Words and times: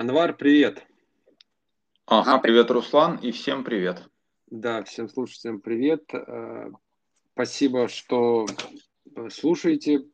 Анвар, 0.00 0.32
привет. 0.32 0.86
Ага, 2.06 2.38
привет, 2.38 2.70
Руслан, 2.70 3.16
и 3.16 3.32
всем 3.32 3.64
привет. 3.64 4.08
Да, 4.46 4.84
всем 4.84 5.08
слушателям 5.08 5.60
привет. 5.60 6.04
Э, 6.14 6.70
спасибо, 7.32 7.88
что 7.88 8.46
слушаете, 9.28 10.04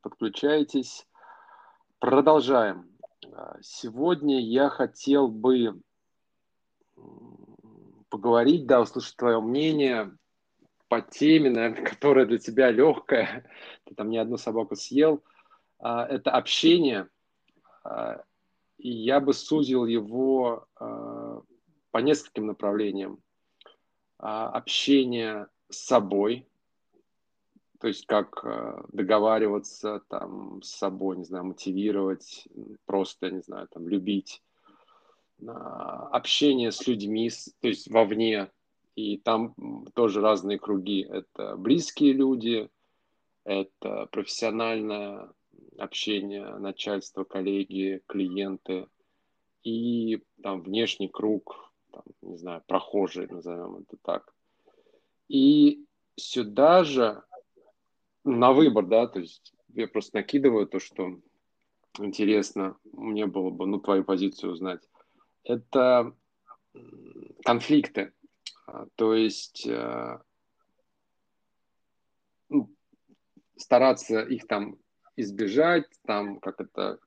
подключаетесь. 0.00 1.06
Продолжаем. 2.00 2.90
Э, 3.24 3.58
сегодня 3.62 4.40
я 4.40 4.68
хотел 4.68 5.28
бы 5.28 5.80
поговорить, 8.08 8.66
да, 8.66 8.80
услышать 8.80 9.14
твое 9.14 9.40
мнение 9.40 10.18
по 10.88 11.00
теме, 11.00 11.48
наверное, 11.48 11.84
которая 11.88 12.26
для 12.26 12.38
тебя 12.38 12.72
легкая. 12.72 13.48
Ты 13.84 13.94
там 13.94 14.10
не 14.10 14.18
одну 14.18 14.36
собаку 14.36 14.74
съел. 14.74 15.22
Это 15.78 16.32
общение. 16.32 17.08
А, 18.82 18.86
и 18.86 18.90
я 18.90 19.20
бы 19.20 19.32
сузил 19.32 19.86
его 19.86 20.66
а, 20.76 21.42
по 21.90 21.98
нескольким 21.98 22.46
направлениям. 22.46 23.22
Общение 24.18 25.48
с 25.68 25.78
собой, 25.78 26.46
то 27.80 27.88
есть 27.88 28.06
как 28.06 28.44
договариваться 28.92 30.00
там 30.08 30.62
с 30.62 30.70
собой, 30.70 31.16
не 31.16 31.24
знаю, 31.24 31.46
мотивировать, 31.46 32.46
просто, 32.86 33.32
не 33.32 33.40
знаю, 33.40 33.66
там 33.66 33.88
любить. 33.88 34.40
Общение 35.44 36.70
с 36.70 36.86
людьми, 36.86 37.30
то 37.60 37.66
есть 37.66 37.90
вовне, 37.90 38.52
и 38.94 39.18
там 39.18 39.56
тоже 39.92 40.20
разные 40.20 40.60
круги. 40.60 41.02
Это 41.02 41.56
близкие 41.56 42.12
люди, 42.12 42.70
это 43.42 44.06
профессиональное 44.12 45.32
общение, 45.82 46.56
начальство, 46.58 47.24
коллеги, 47.24 48.02
клиенты 48.06 48.88
и 49.64 50.22
там 50.42 50.62
внешний 50.62 51.08
круг, 51.08 51.72
там, 51.90 52.02
не 52.22 52.36
знаю, 52.36 52.62
прохожие, 52.66 53.28
назовем 53.28 53.76
это 53.76 53.96
так. 54.02 54.34
И 55.28 55.84
сюда 56.16 56.84
же 56.84 57.22
на 58.24 58.52
выбор, 58.52 58.86
да, 58.86 59.06
то 59.06 59.20
есть 59.20 59.52
я 59.74 59.88
просто 59.88 60.18
накидываю 60.18 60.66
то, 60.66 60.78
что 60.78 61.20
интересно, 61.98 62.76
мне 62.92 63.26
было 63.26 63.50
бы, 63.50 63.66
ну, 63.66 63.80
твою 63.80 64.04
позицию 64.04 64.52
узнать. 64.52 64.88
Это 65.44 66.14
конфликты. 67.44 68.12
А, 68.66 68.86
то 68.94 69.14
есть 69.14 69.66
э, 69.66 70.18
ну, 72.48 72.72
стараться 73.56 74.20
их 74.20 74.46
там 74.46 74.78
избежать, 75.16 75.86
там, 76.06 76.40
как 76.40 76.60
это, 76.60 76.98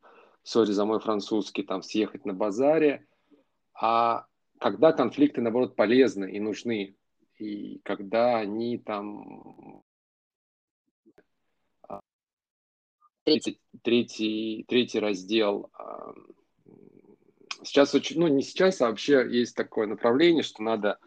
сори 0.43 0.71
за 0.71 0.85
мой 0.85 0.99
французский, 0.99 1.63
там, 1.63 1.81
съехать 1.81 2.25
на 2.25 2.33
базаре, 2.33 3.05
а 3.73 4.25
когда 4.59 4.93
конфликты, 4.93 5.41
наоборот, 5.41 5.75
полезны 5.75 6.31
и 6.31 6.39
нужны, 6.39 6.95
и 7.37 7.79
когда 7.83 8.37
они 8.37 8.77
там... 8.77 9.83
А, 11.87 11.99
третий, 13.23 13.59
третий, 13.83 14.65
третий 14.67 14.99
раздел. 14.99 15.69
А, 15.73 16.13
сейчас 17.63 17.93
очень, 17.93 18.19
ну 18.19 18.27
не 18.27 18.41
сейчас, 18.41 18.81
а 18.81 18.87
вообще 18.87 19.27
есть 19.29 19.55
такое 19.55 19.87
направление, 19.87 20.43
что 20.43 20.63
надо 20.63 20.99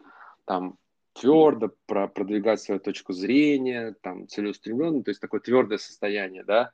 там 0.45 0.77
твердо 1.13 1.73
про 1.85 2.07
продвигать 2.07 2.61
свою 2.61 2.79
точку 2.79 3.13
зрения, 3.13 3.95
там 4.01 4.27
целеустремленно, 4.27 5.03
то 5.03 5.09
есть 5.09 5.21
такое 5.21 5.39
твердое 5.39 5.79
состояние, 5.79 6.43
да. 6.43 6.71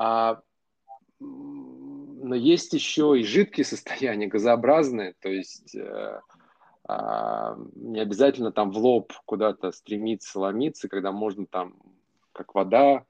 А, 0.00 0.40
но 1.18 2.36
есть 2.36 2.72
еще 2.72 3.18
и 3.18 3.24
жидкие 3.24 3.64
состояния, 3.64 4.28
газообразные, 4.28 5.14
то 5.18 5.28
есть 5.28 5.74
э, 5.74 6.20
а, 6.84 7.56
не 7.74 7.98
обязательно 7.98 8.52
там 8.52 8.70
в 8.70 8.78
лоб 8.78 9.12
куда-то 9.24 9.72
стремиться, 9.72 10.38
ломиться, 10.38 10.88
когда 10.88 11.10
можно 11.10 11.46
там, 11.46 11.74
как 12.32 12.54
вода, 12.54 13.04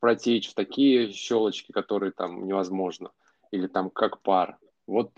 протечь 0.00 0.50
в 0.50 0.54
такие 0.54 1.12
щелочки, 1.12 1.70
которые 1.70 2.12
там 2.12 2.46
невозможно, 2.46 3.10
или 3.50 3.66
там 3.66 3.90
как 3.90 4.22
пар. 4.22 4.56
Вот, 4.86 5.12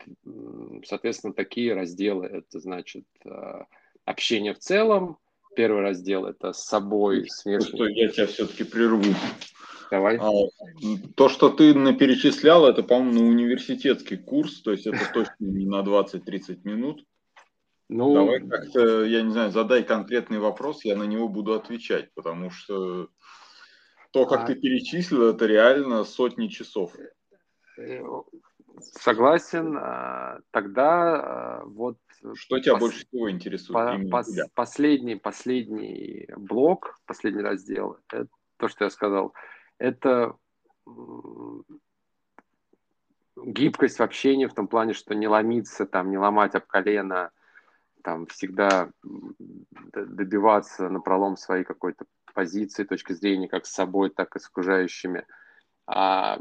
соответственно, 0.84 1.32
такие 1.32 1.74
разделы. 1.74 2.26
Это 2.26 2.58
значит 2.58 3.06
э, 3.24 3.64
общение 4.04 4.52
в 4.52 4.58
целом. 4.58 5.18
Первый 5.56 5.82
раздел 5.82 6.26
это 6.26 6.52
с 6.52 6.64
собой, 6.64 7.28
с 7.28 7.44
внешним. 7.44 7.76
Что 7.76 7.86
я 7.86 8.08
тебя 8.08 8.26
все-таки 8.26 8.64
прерву. 8.64 9.14
Давай. 9.90 10.18
А, 10.18 10.30
то, 11.14 11.28
что 11.28 11.50
ты 11.50 11.72
перечислял, 11.94 12.66
это, 12.66 12.82
по-моему, 12.82 13.28
университетский 13.28 14.16
курс, 14.16 14.62
то 14.62 14.72
есть 14.72 14.86
это 14.86 14.98
точно 15.12 15.34
не 15.38 15.66
на 15.66 15.82
20-30 15.82 16.60
минут. 16.64 17.04
Ну, 17.88 18.14
Давай 18.14 18.40
как-то, 18.40 19.04
я 19.04 19.22
не 19.22 19.30
знаю, 19.30 19.50
задай 19.50 19.84
конкретный 19.84 20.38
вопрос, 20.38 20.84
я 20.84 20.96
на 20.96 21.04
него 21.04 21.28
буду 21.28 21.52
отвечать, 21.52 22.12
потому 22.14 22.50
что 22.50 23.08
то, 24.10 24.26
как 24.26 24.44
а... 24.44 24.46
ты 24.46 24.54
перечислил, 24.54 25.30
это 25.30 25.46
реально 25.46 26.04
сотни 26.04 26.48
часов. 26.48 26.92
Э, 27.76 28.00
Согласен. 28.80 29.76
А, 29.76 30.38
тогда 30.50 31.14
а, 31.14 31.62
вот... 31.64 31.98
Что 32.34 32.58
тебя 32.58 32.74
пос... 32.74 32.80
больше 32.80 33.06
всего 33.06 33.30
интересует? 33.30 33.72
По, 34.10 34.18
пос, 34.18 34.36
последний, 34.54 35.16
последний 35.16 36.28
блок, 36.36 36.98
последний 37.06 37.42
раздел, 37.42 37.98
это 38.08 38.28
то, 38.56 38.68
что 38.68 38.84
я 38.84 38.90
сказал, 38.90 39.34
это 39.78 40.34
гибкость 43.36 43.98
в 43.98 44.02
общении 44.02 44.46
в 44.46 44.54
том 44.54 44.68
плане, 44.68 44.94
что 44.94 45.14
не 45.14 45.28
ломиться, 45.28 45.86
там, 45.86 46.10
не 46.10 46.18
ломать 46.18 46.54
об 46.54 46.66
колено, 46.66 47.30
там, 48.02 48.26
всегда 48.26 48.90
добиваться 49.92 50.88
на 50.88 51.00
пролом 51.00 51.36
своей 51.36 51.64
какой-то 51.64 52.06
позиции, 52.32 52.84
точки 52.84 53.12
зрения, 53.12 53.48
как 53.48 53.66
с 53.66 53.72
собой, 53.72 54.10
так 54.10 54.36
и 54.36 54.38
с 54.38 54.46
окружающими– 54.46 55.26
а 55.86 56.38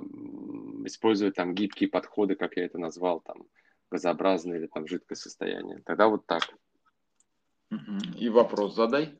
использовать 0.86 1.36
там 1.36 1.54
гибкие 1.54 1.90
подходы, 1.90 2.36
как 2.36 2.56
я 2.56 2.66
это 2.66 2.78
назвал, 2.78 3.20
там 3.22 3.44
газообразное 3.94 4.58
или 4.58 4.68
там 4.68 4.88
жидкое 4.88 5.16
состояние. 5.16 5.82
Тогда 5.86 6.08
вот 6.08 6.26
так. 6.26 6.42
И 8.18 8.30
вопрос 8.30 8.76
задай. 8.76 9.18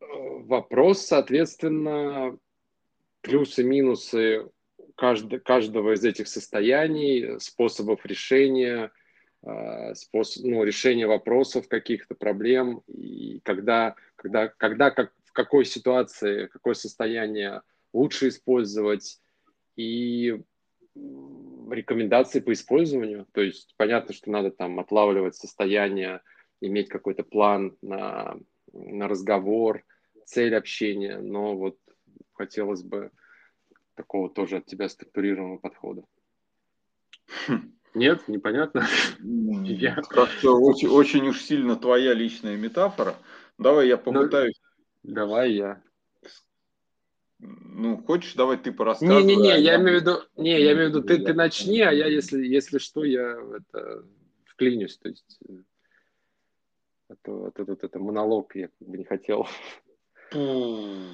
Вопрос, 0.00 1.00
соответственно, 1.00 2.38
плюсы-минусы 3.22 4.48
каждого, 4.94 5.40
каждого 5.40 5.94
из 5.94 6.04
этих 6.04 6.28
состояний, 6.28 7.40
способов 7.40 8.06
решения, 8.06 8.92
а, 9.42 9.94
способ, 9.94 10.44
ну, 10.44 10.62
решения 10.62 11.06
вопросов, 11.06 11.68
каких-то 11.68 12.14
проблем, 12.14 12.82
и 12.86 13.40
когда, 13.42 13.96
когда, 14.16 14.48
когда 14.48 14.90
как, 14.90 15.12
в 15.24 15.32
какой 15.32 15.64
ситуации, 15.64 16.46
какое 16.46 16.74
состояние 16.74 17.62
лучше 17.92 18.28
использовать 18.28 19.20
и 19.76 20.40
рекомендации 21.70 22.40
по 22.40 22.52
использованию. 22.52 23.26
То 23.32 23.40
есть 23.40 23.74
понятно, 23.76 24.14
что 24.14 24.30
надо 24.30 24.50
там 24.50 24.78
отлавливать 24.80 25.36
состояние, 25.36 26.20
иметь 26.60 26.88
какой-то 26.88 27.22
план 27.22 27.76
на, 27.82 28.36
на 28.72 29.08
разговор, 29.08 29.84
цель 30.24 30.54
общения, 30.54 31.18
но 31.18 31.56
вот 31.56 31.78
хотелось 32.32 32.82
бы 32.82 33.10
такого 33.94 34.28
тоже 34.30 34.56
от 34.56 34.66
тебя 34.66 34.88
структурированного 34.88 35.58
подхода. 35.58 36.02
Хм. 37.46 37.72
Нет, 37.94 38.26
непонятно. 38.26 38.86
Как-то 40.08 40.58
очень, 40.58 40.88
очень 40.88 41.28
уж 41.28 41.40
сильно 41.40 41.76
твоя 41.76 42.12
личная 42.12 42.56
метафора. 42.56 43.14
Давай 43.56 43.86
я 43.88 43.96
ну, 43.96 44.02
попытаюсь. 44.02 44.60
Ну, 45.04 45.14
давай 45.14 45.52
я. 45.52 45.82
Ну, 47.46 48.02
хочешь, 48.04 48.34
давай 48.34 48.56
ты 48.56 48.72
порассказывай. 48.72 49.22
Не-не-не, 49.22 49.52
а 49.52 49.56
я 49.56 49.76
имею 49.76 49.98
в 49.98 50.00
виду, 50.00 50.22
не, 50.36 50.60
я 50.60 50.72
имею 50.72 50.86
в 50.86 50.88
виду, 50.90 51.02
ты, 51.02 51.18
ты 51.18 51.34
начни, 51.34 51.80
а 51.80 51.92
я, 51.92 52.06
если, 52.06 52.46
если 52.46 52.78
что, 52.78 53.04
я 53.04 53.36
это, 53.56 54.04
вклинюсь, 54.46 54.96
то 54.96 55.08
есть 55.08 55.40
это, 57.08 57.46
это, 57.48 57.72
это, 57.72 57.86
это 57.86 57.98
монолог 57.98 58.54
я 58.56 58.70
бы 58.80 58.98
не 58.98 59.04
хотел. 59.04 59.46
Ну, 60.32 61.04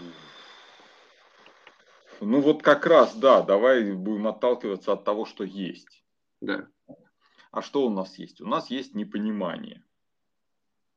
вот 2.20 2.62
как 2.62 2.86
раз, 2.86 3.16
да, 3.16 3.42
давай 3.42 3.92
будем 3.92 4.28
отталкиваться 4.28 4.92
от 4.92 5.04
того, 5.04 5.24
что 5.24 5.42
есть. 5.42 6.04
Да. 6.40 6.68
А 7.50 7.62
что 7.62 7.86
у 7.86 7.90
нас 7.90 8.18
есть? 8.18 8.40
У 8.40 8.46
нас 8.46 8.70
есть 8.70 8.94
непонимание. 8.94 9.82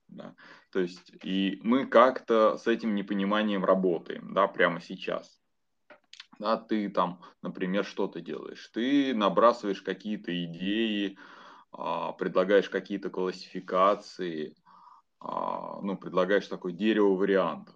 Да? 0.09 0.35
То 0.73 0.79
есть, 0.79 1.13
и 1.23 1.59
мы 1.61 1.85
как-то 1.85 2.57
с 2.57 2.65
этим 2.65 2.95
непониманием 2.95 3.63
работаем, 3.63 4.33
да, 4.33 4.47
прямо 4.47 4.81
сейчас. 4.81 5.39
Да, 6.39 6.57
ты 6.57 6.89
там, 6.89 7.21
например, 7.43 7.85
что 7.85 8.07
ты 8.07 8.21
делаешь? 8.21 8.71
Ты 8.73 9.13
набрасываешь 9.13 9.83
какие-то 9.83 10.31
идеи, 10.45 11.19
а, 11.71 12.13
предлагаешь 12.13 12.69
какие-то 12.69 13.11
классификации, 13.11 14.55
а, 15.19 15.79
ну, 15.83 15.95
предлагаешь 15.95 16.47
такое 16.47 16.73
дерево 16.73 17.15
вариантов. 17.15 17.75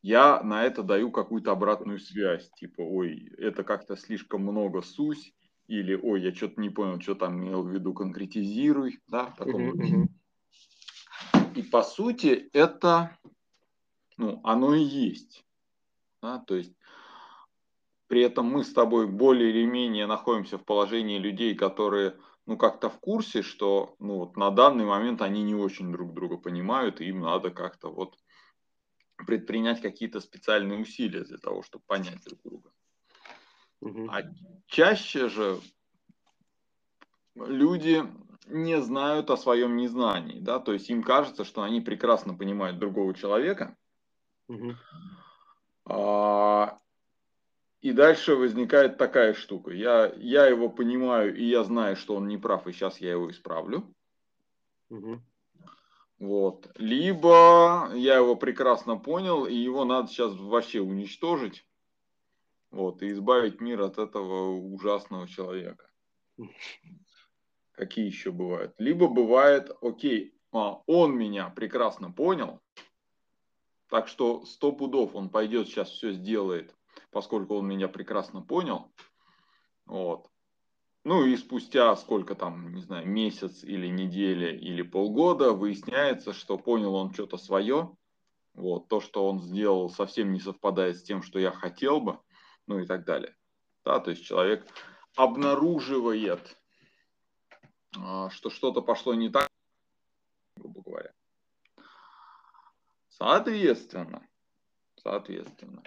я 0.00 0.42
на 0.42 0.64
это 0.64 0.82
даю 0.82 1.10
какую-то 1.10 1.52
обратную 1.52 1.98
связь, 1.98 2.50
типа, 2.52 2.80
ой, 2.80 3.30
это 3.36 3.64
как-то 3.64 3.96
слишком 3.96 4.42
много 4.42 4.80
сусь, 4.80 5.34
или, 5.66 5.94
ой, 5.94 6.22
я 6.22 6.34
что-то 6.34 6.58
не 6.58 6.70
понял, 6.70 6.98
что 7.02 7.14
там 7.14 7.38
имел 7.38 7.64
в 7.64 7.70
виду, 7.70 7.92
конкретизируй, 7.92 9.00
да, 9.08 9.26
в 9.26 9.36
таком 9.36 9.72
uh-huh. 9.72 10.08
И 11.58 11.62
по 11.64 11.82
сути 11.82 12.48
это, 12.52 13.18
ну, 14.16 14.40
оно 14.44 14.76
и 14.76 14.80
есть, 14.80 15.44
да, 16.22 16.38
то 16.38 16.54
есть 16.54 16.72
при 18.06 18.22
этом 18.22 18.46
мы 18.46 18.62
с 18.62 18.72
тобой 18.72 19.08
более 19.08 19.50
или 19.50 19.66
менее 19.66 20.06
находимся 20.06 20.56
в 20.56 20.64
положении 20.64 21.18
людей, 21.18 21.56
которые, 21.56 22.16
ну, 22.46 22.56
как-то 22.56 22.88
в 22.88 23.00
курсе, 23.00 23.42
что, 23.42 23.96
ну, 23.98 24.18
вот 24.18 24.36
на 24.36 24.52
данный 24.52 24.84
момент 24.84 25.20
они 25.20 25.42
не 25.42 25.56
очень 25.56 25.90
друг 25.90 26.14
друга 26.14 26.36
понимают, 26.36 27.00
и 27.00 27.06
им 27.06 27.22
надо 27.22 27.50
как-то 27.50 27.90
вот 27.90 28.16
предпринять 29.16 29.82
какие-то 29.82 30.20
специальные 30.20 30.78
усилия 30.78 31.24
для 31.24 31.38
того, 31.38 31.64
чтобы 31.64 31.82
понять 31.88 32.22
друг 32.22 32.40
друга. 32.44 32.70
Угу. 33.80 34.10
А 34.12 34.22
чаще 34.68 35.28
же 35.28 35.60
люди 37.34 38.04
не 38.50 38.80
знают 38.80 39.30
о 39.30 39.36
своем 39.36 39.76
незнании, 39.76 40.40
да, 40.40 40.58
то 40.58 40.72
есть 40.72 40.90
им 40.90 41.02
кажется, 41.02 41.44
что 41.44 41.62
они 41.62 41.80
прекрасно 41.80 42.34
понимают 42.34 42.78
другого 42.78 43.14
человека, 43.14 43.76
угу. 44.48 44.74
а, 45.84 46.78
и 47.80 47.92
дальше 47.92 48.34
возникает 48.34 48.98
такая 48.98 49.34
штука. 49.34 49.72
Я, 49.72 50.12
я 50.16 50.46
его 50.46 50.68
понимаю, 50.68 51.36
и 51.36 51.44
я 51.44 51.62
знаю, 51.62 51.96
что 51.96 52.16
он 52.16 52.26
не 52.26 52.36
прав, 52.36 52.66
и 52.66 52.72
сейчас 52.72 53.00
я 53.00 53.12
его 53.12 53.30
исправлю. 53.30 53.94
Угу. 54.90 55.20
Вот. 56.18 56.70
Либо 56.76 57.90
я 57.94 58.16
его 58.16 58.34
прекрасно 58.34 58.96
понял, 58.96 59.46
и 59.46 59.54
его 59.54 59.84
надо 59.84 60.08
сейчас 60.08 60.34
вообще 60.34 60.80
уничтожить. 60.80 61.64
Вот, 62.70 63.02
и 63.02 63.12
избавить 63.12 63.60
мир 63.60 63.80
от 63.80 63.98
этого 63.98 64.50
ужасного 64.50 65.26
человека. 65.28 65.88
Какие 67.78 68.06
еще 68.06 68.32
бывают? 68.32 68.74
Либо 68.78 69.06
бывает, 69.06 69.70
окей, 69.82 70.34
а, 70.50 70.82
он 70.88 71.16
меня 71.16 71.48
прекрасно 71.48 72.10
понял, 72.10 72.60
так 73.88 74.08
что 74.08 74.44
сто 74.46 74.72
пудов 74.72 75.14
он 75.14 75.28
пойдет 75.28 75.68
сейчас 75.68 75.88
все 75.88 76.10
сделает, 76.10 76.74
поскольку 77.12 77.54
он 77.54 77.68
меня 77.68 77.86
прекрасно 77.86 78.42
понял. 78.42 78.92
Вот. 79.86 80.28
Ну 81.04 81.24
и 81.24 81.36
спустя 81.36 81.94
сколько 81.94 82.34
там, 82.34 82.74
не 82.74 82.82
знаю, 82.82 83.06
месяц 83.06 83.62
или 83.62 83.86
неделя 83.86 84.50
или 84.50 84.82
полгода 84.82 85.52
выясняется, 85.52 86.32
что 86.32 86.58
понял 86.58 86.96
он 86.96 87.14
что-то 87.14 87.36
свое. 87.36 87.96
Вот, 88.54 88.88
то, 88.88 89.00
что 89.00 89.28
он 89.28 89.40
сделал, 89.40 89.88
совсем 89.88 90.32
не 90.32 90.40
совпадает 90.40 90.96
с 90.96 91.04
тем, 91.04 91.22
что 91.22 91.38
я 91.38 91.52
хотел 91.52 92.00
бы, 92.00 92.18
ну 92.66 92.80
и 92.80 92.86
так 92.86 93.04
далее. 93.04 93.36
Да, 93.84 94.00
то 94.00 94.10
есть 94.10 94.24
человек 94.24 94.66
обнаруживает, 95.14 96.58
что 97.92 98.50
что-то 98.50 98.82
пошло 98.82 99.14
не 99.14 99.28
так, 99.30 99.48
грубо 100.56 100.82
говоря. 100.82 101.12
Соответственно, 103.08 104.26
соответственно, 104.96 105.82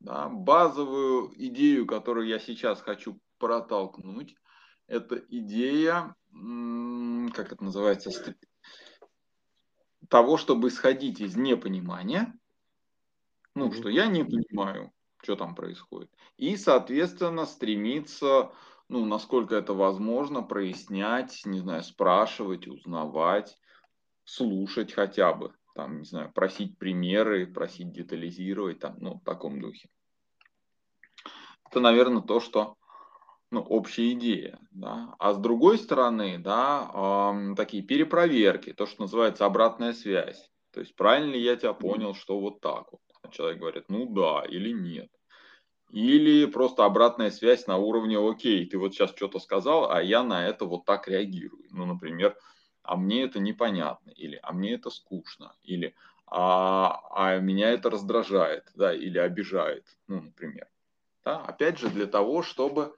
да, 0.00 0.28
базовую 0.28 1.32
идею, 1.36 1.86
которую 1.86 2.26
я 2.26 2.38
сейчас 2.38 2.80
хочу 2.80 3.20
протолкнуть, 3.38 4.36
это 4.86 5.16
идея, 5.16 6.14
как 7.34 7.52
это 7.52 7.64
называется, 7.64 8.34
того, 10.08 10.36
чтобы 10.36 10.68
исходить 10.68 11.20
из 11.20 11.36
непонимания, 11.36 12.32
ну, 13.54 13.72
что 13.72 13.88
я 13.88 14.06
не 14.06 14.24
понимаю, 14.24 14.92
что 15.22 15.36
там 15.36 15.54
происходит, 15.54 16.10
и, 16.36 16.56
соответственно, 16.56 17.46
стремиться, 17.46 18.52
ну, 18.92 19.06
насколько 19.06 19.56
это 19.56 19.72
возможно, 19.72 20.42
прояснять, 20.42 21.40
не 21.46 21.58
знаю, 21.58 21.82
спрашивать, 21.82 22.68
узнавать, 22.68 23.58
слушать 24.24 24.92
хотя 24.92 25.32
бы, 25.32 25.54
там, 25.74 25.98
не 26.00 26.04
знаю, 26.04 26.30
просить 26.32 26.76
примеры, 26.76 27.46
просить 27.46 27.90
детализировать, 27.90 28.80
там, 28.80 28.96
ну, 29.00 29.14
в 29.14 29.24
таком 29.24 29.60
духе. 29.60 29.88
Это, 31.70 31.80
наверное, 31.80 32.20
то, 32.20 32.38
что 32.38 32.76
ну, 33.50 33.62
общая 33.62 34.12
идея. 34.12 34.58
Да? 34.70 35.14
А 35.18 35.32
с 35.32 35.38
другой 35.38 35.78
стороны, 35.78 36.38
да, 36.38 36.90
э, 36.92 37.54
такие 37.56 37.82
перепроверки, 37.82 38.74
то, 38.74 38.84
что 38.84 39.02
называется 39.02 39.46
обратная 39.46 39.94
связь. 39.94 40.50
То 40.72 40.80
есть, 40.80 40.94
правильно 40.96 41.32
ли 41.32 41.40
я 41.40 41.56
тебя 41.56 41.72
понял, 41.72 42.14
что 42.14 42.38
вот 42.40 42.60
так 42.60 42.92
вот? 42.92 43.00
А 43.22 43.28
человек 43.28 43.58
говорит, 43.58 43.84
ну 43.88 44.06
да 44.06 44.44
или 44.46 44.70
нет. 44.70 45.10
Или 45.92 46.46
просто 46.46 46.86
обратная 46.86 47.30
связь 47.30 47.66
на 47.66 47.76
уровне, 47.76 48.18
окей, 48.18 48.64
ты 48.66 48.78
вот 48.78 48.94
сейчас 48.94 49.10
что-то 49.10 49.38
сказал, 49.38 49.90
а 49.90 50.02
я 50.02 50.22
на 50.22 50.48
это 50.48 50.64
вот 50.64 50.86
так 50.86 51.06
реагирую. 51.06 51.66
Ну, 51.70 51.84
например, 51.84 52.34
а 52.82 52.96
мне 52.96 53.24
это 53.24 53.38
непонятно, 53.40 54.10
или 54.10 54.40
а 54.42 54.52
мне 54.52 54.72
это 54.72 54.88
скучно, 54.88 55.54
или 55.62 55.94
а, 56.26 57.02
а 57.10 57.38
меня 57.40 57.70
это 57.70 57.90
раздражает, 57.90 58.72
да, 58.74 58.94
или 58.94 59.18
обижает, 59.18 59.84
ну, 60.08 60.22
например. 60.22 60.66
Да? 61.26 61.42
Опять 61.42 61.78
же, 61.78 61.90
для 61.90 62.06
того, 62.06 62.42
чтобы 62.42 62.94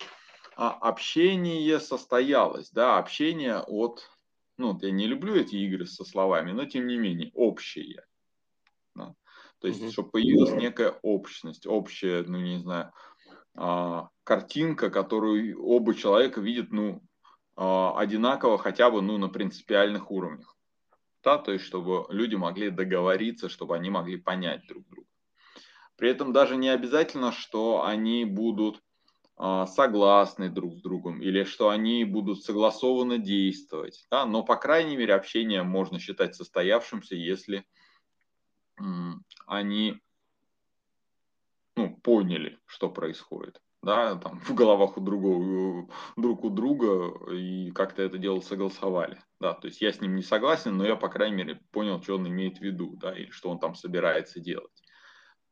а, 0.56 0.70
общение 0.70 1.80
состоялось, 1.80 2.70
да, 2.70 2.98
общение 2.98 3.58
от, 3.58 4.08
ну, 4.56 4.78
я 4.80 4.92
не 4.92 5.08
люблю 5.08 5.34
эти 5.34 5.56
игры 5.56 5.86
со 5.86 6.04
словами, 6.04 6.52
но 6.52 6.64
тем 6.64 6.86
не 6.86 6.96
менее, 6.96 7.32
общее. 7.34 8.04
То 9.64 9.68
есть, 9.68 9.80
mm-hmm. 9.80 9.92
чтобы 9.92 10.10
появилась 10.10 10.52
некая 10.52 10.90
общность, 11.00 11.66
общая, 11.66 12.22
ну, 12.24 12.36
не 12.36 12.58
знаю, 12.58 12.92
а, 13.54 14.10
картинка, 14.22 14.90
которую 14.90 15.58
оба 15.64 15.94
человека 15.94 16.42
видят, 16.42 16.70
ну, 16.70 17.00
а, 17.56 17.98
одинаково 17.98 18.58
хотя 18.58 18.90
бы, 18.90 19.00
ну, 19.00 19.16
на 19.16 19.30
принципиальных 19.30 20.10
уровнях. 20.10 20.54
Да, 21.22 21.38
то 21.38 21.50
есть, 21.50 21.64
чтобы 21.64 22.04
люди 22.10 22.34
могли 22.34 22.68
договориться, 22.68 23.48
чтобы 23.48 23.74
они 23.74 23.88
могли 23.88 24.18
понять 24.18 24.66
друг 24.68 24.86
друга. 24.90 25.08
При 25.96 26.10
этом 26.10 26.34
даже 26.34 26.56
не 26.56 26.68
обязательно, 26.68 27.32
что 27.32 27.86
они 27.86 28.26
будут 28.26 28.82
а, 29.38 29.64
согласны 29.64 30.50
друг 30.50 30.74
с 30.74 30.82
другом 30.82 31.22
или 31.22 31.44
что 31.44 31.70
они 31.70 32.04
будут 32.04 32.44
согласованно 32.44 33.16
действовать. 33.16 34.04
Да? 34.10 34.26
Но, 34.26 34.42
по 34.42 34.56
крайней 34.56 34.98
мере, 34.98 35.14
общение 35.14 35.62
можно 35.62 35.98
считать 35.98 36.34
состоявшимся, 36.34 37.14
если 37.14 37.64
они 39.46 40.00
ну, 41.76 41.96
поняли, 41.96 42.58
что 42.66 42.90
происходит. 42.90 43.60
Да, 43.82 44.16
там, 44.16 44.40
в 44.40 44.54
головах 44.54 44.96
у 44.96 45.00
другого, 45.02 45.90
друг 46.16 46.44
у 46.44 46.48
друга 46.48 47.30
и 47.30 47.70
как-то 47.72 48.02
это 48.02 48.16
дело 48.16 48.40
согласовали. 48.40 49.20
Да, 49.40 49.52
то 49.52 49.66
есть 49.66 49.82
я 49.82 49.92
с 49.92 50.00
ним 50.00 50.16
не 50.16 50.22
согласен, 50.22 50.78
но 50.78 50.86
я, 50.86 50.96
по 50.96 51.10
крайней 51.10 51.36
мере, 51.36 51.60
понял, 51.70 52.02
что 52.02 52.14
он 52.14 52.26
имеет 52.26 52.58
в 52.58 52.62
виду, 52.62 52.96
да, 52.96 53.14
или 53.14 53.30
что 53.30 53.50
он 53.50 53.58
там 53.58 53.74
собирается 53.74 54.40
делать. 54.40 54.82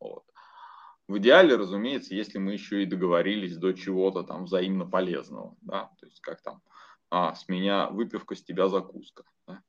Вот. 0.00 0.24
В 1.08 1.18
идеале, 1.18 1.56
разумеется, 1.56 2.14
если 2.14 2.38
мы 2.38 2.54
еще 2.54 2.82
и 2.82 2.86
договорились 2.86 3.58
до 3.58 3.74
чего-то 3.74 4.22
там 4.22 4.44
взаимно 4.44 4.86
полезного, 4.86 5.54
да, 5.60 5.90
то 6.00 6.06
есть 6.06 6.20
как 6.20 6.40
там, 6.40 6.62
а, 7.10 7.34
с 7.34 7.48
меня 7.48 7.90
выпивка, 7.90 8.34
с 8.34 8.42
тебя 8.42 8.68
закуска, 8.68 9.24
да? 9.46 9.60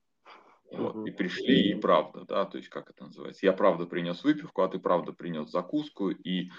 Вот, 0.74 1.08
и 1.08 1.12
пришли, 1.12 1.72
и 1.72 1.76
правда, 1.76 2.26
да, 2.26 2.46
то 2.46 2.58
есть 2.58 2.70
как 2.70 2.90
это 2.90 3.06
называется, 3.06 3.46
я 3.46 3.54
правда 3.54 3.86
принес 3.86 4.24
выпивку, 4.24 4.64
а 4.64 4.68
ты 4.68 4.80
правда 4.80 5.14
принес 5.14 5.50
закуску, 5.50 6.10
и 6.10 6.50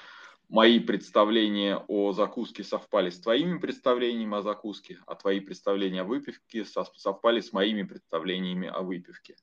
мои 0.48 0.78
представления 0.78 1.84
о 1.88 2.12
закуске 2.12 2.62
совпали 2.62 3.10
с 3.10 3.20
твоими 3.20 3.58
представлениями 3.58 4.36
о 4.36 4.42
закуске, 4.42 4.98
а 5.06 5.16
твои 5.16 5.40
представления 5.40 6.02
о 6.02 6.04
выпивке 6.04 6.64
совпали 6.64 7.40
с 7.40 7.52
моими 7.52 7.82
представлениями 7.82 8.68
о 8.68 8.82
выпивке. 8.82 9.36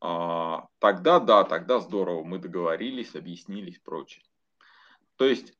А, 0.00 0.68
тогда 0.78 1.20
да, 1.20 1.44
тогда 1.44 1.80
здорово, 1.80 2.24
мы 2.24 2.38
договорились, 2.38 3.14
объяснились, 3.14 3.78
прочее. 3.78 4.22
То 5.16 5.24
есть 5.24 5.54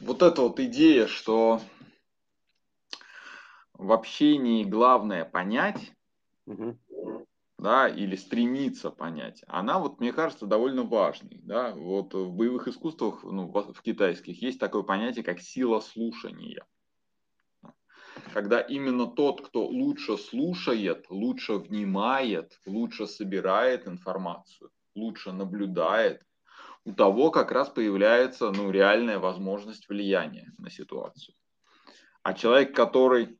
вот 0.00 0.22
эта 0.22 0.42
вот 0.42 0.58
идея, 0.58 1.06
что 1.06 1.60
в 3.78 3.92
общении 3.92 4.64
главное 4.64 5.24
понять, 5.24 5.92
угу. 6.46 6.78
да, 7.58 7.88
или 7.88 8.16
стремиться 8.16 8.90
понять, 8.90 9.42
она 9.46 9.78
вот, 9.78 10.00
мне 10.00 10.12
кажется, 10.12 10.46
довольно 10.46 10.82
важной, 10.82 11.40
да, 11.42 11.72
вот 11.74 12.14
в 12.14 12.32
боевых 12.32 12.68
искусствах, 12.68 13.22
ну, 13.24 13.48
в 13.48 13.82
китайских 13.82 14.40
есть 14.42 14.58
такое 14.58 14.82
понятие, 14.82 15.24
как 15.24 15.40
сила 15.40 15.80
слушания 15.80 16.64
когда 18.32 18.60
именно 18.60 19.06
тот, 19.06 19.46
кто 19.46 19.66
лучше 19.66 20.16
слушает, 20.16 21.06
лучше 21.10 21.54
внимает, 21.54 22.58
лучше 22.66 23.06
собирает 23.06 23.86
информацию, 23.86 24.70
лучше 24.94 25.32
наблюдает, 25.32 26.22
у 26.84 26.92
того 26.92 27.30
как 27.30 27.50
раз 27.50 27.68
появляется 27.68 28.50
ну, 28.52 28.70
реальная 28.70 29.18
возможность 29.18 29.88
влияния 29.88 30.52
на 30.58 30.70
ситуацию. 30.70 31.34
А 32.22 32.34
человек, 32.34 32.74
который 32.74 33.38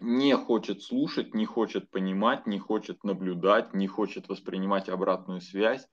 не 0.00 0.36
хочет 0.36 0.82
слушать, 0.82 1.34
не 1.34 1.46
хочет 1.46 1.90
понимать, 1.90 2.46
не 2.46 2.58
хочет 2.58 3.04
наблюдать, 3.04 3.74
не 3.74 3.86
хочет 3.86 4.28
воспринимать 4.28 4.88
обратную 4.88 5.40
связь, 5.40 5.88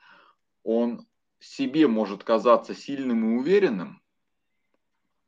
он 0.64 1.06
себе 1.40 1.88
может 1.88 2.24
казаться 2.24 2.74
сильным 2.74 3.26
и 3.26 3.38
уверенным, 3.40 4.02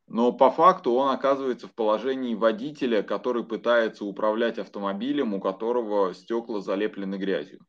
но 0.08 0.32
по 0.32 0.50
факту 0.50 0.92
он 0.92 1.10
оказывается 1.10 1.68
в 1.68 1.74
положении 1.74 2.34
водителя, 2.34 3.02
который 3.02 3.44
пытается 3.44 4.06
управлять 4.06 4.58
автомобилем, 4.58 5.34
у 5.34 5.40
которого 5.40 6.14
стекла 6.14 6.60
залеплены 6.60 7.16
грязью. 7.16 7.60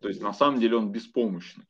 То 0.00 0.08
есть 0.08 0.22
на 0.22 0.32
самом 0.32 0.60
деле 0.60 0.76
он 0.76 0.92
беспомощный. 0.92 1.66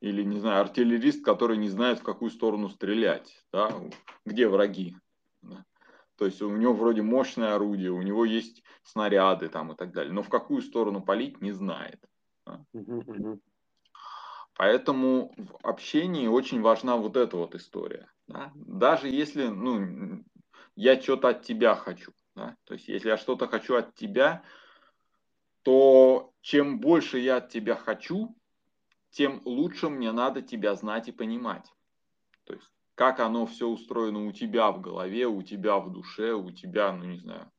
Или, 0.00 0.22
не 0.24 0.40
знаю, 0.40 0.62
артиллерист, 0.62 1.24
который 1.24 1.58
не 1.58 1.68
знает, 1.68 2.00
в 2.00 2.02
какую 2.02 2.30
сторону 2.30 2.68
стрелять, 2.70 3.44
да? 3.52 3.72
где 4.24 4.48
враги. 4.48 4.96
Да? 5.42 5.64
То 6.16 6.26
есть 6.26 6.42
у 6.42 6.56
него 6.56 6.74
вроде 6.74 7.02
мощное 7.02 7.54
орудие, 7.54 7.90
у 7.90 8.02
него 8.02 8.24
есть 8.24 8.62
снаряды 8.82 9.48
там 9.48 9.72
и 9.72 9.76
так 9.76 9.92
далее, 9.92 10.12
но 10.12 10.22
в 10.22 10.28
какую 10.28 10.62
сторону 10.62 11.02
палить 11.02 11.40
не 11.40 11.52
знает. 11.52 12.00
Да? 12.46 12.64
Поэтому 14.54 15.32
в 15.36 15.56
общении 15.66 16.26
очень 16.26 16.60
важна 16.60 16.96
вот 16.96 17.16
эта 17.16 17.36
вот 17.36 17.54
история. 17.54 18.10
Да? 18.28 18.52
Даже 18.54 19.08
если 19.08 19.46
ну, 19.46 20.22
я 20.76 21.00
что-то 21.00 21.28
от 21.28 21.42
тебя 21.42 21.74
хочу, 21.74 22.12
да? 22.34 22.56
то 22.64 22.74
есть 22.74 22.88
если 22.88 23.08
я 23.08 23.16
что-то 23.16 23.48
хочу 23.48 23.76
от 23.76 23.94
тебя, 23.94 24.42
то 25.62 26.32
чем 26.40 26.80
больше 26.80 27.18
я 27.18 27.36
от 27.36 27.48
тебя 27.48 27.76
хочу, 27.76 28.36
тем 29.10 29.40
лучше 29.44 29.88
мне 29.88 30.12
надо 30.12 30.42
тебя 30.42 30.74
знать 30.74 31.08
и 31.08 31.12
понимать. 31.12 31.72
То 32.44 32.54
есть 32.54 32.70
как 33.02 33.18
оно 33.18 33.46
все 33.46 33.66
устроено 33.66 34.26
у 34.26 34.30
тебя 34.30 34.70
в 34.70 34.80
голове, 34.80 35.26
у 35.26 35.42
тебя 35.42 35.78
в 35.78 35.90
душе, 35.90 36.34
у 36.34 36.52
тебя, 36.52 36.92
ну 36.92 37.04
не 37.04 37.18
знаю, 37.18 37.50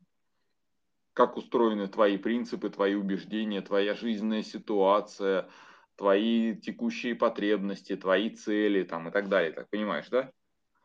как 1.12 1.36
устроены 1.36 1.90
твои 1.90 2.18
принципы, 2.18 2.70
твои 2.70 2.96
убеждения, 2.96 3.62
твоя 3.62 3.94
жизненная 3.94 4.44
ситуация– 4.44 5.50
твои 5.98 6.56
текущие 6.56 7.14
потребности, 7.14 7.98
твои 7.98 8.30
цели 8.30 8.84
там, 8.84 9.10
и 9.10 9.12
так 9.12 9.28
далее. 9.28 9.52
Так 9.52 9.70
понимаешь, 9.70 10.08
да? 10.10 10.32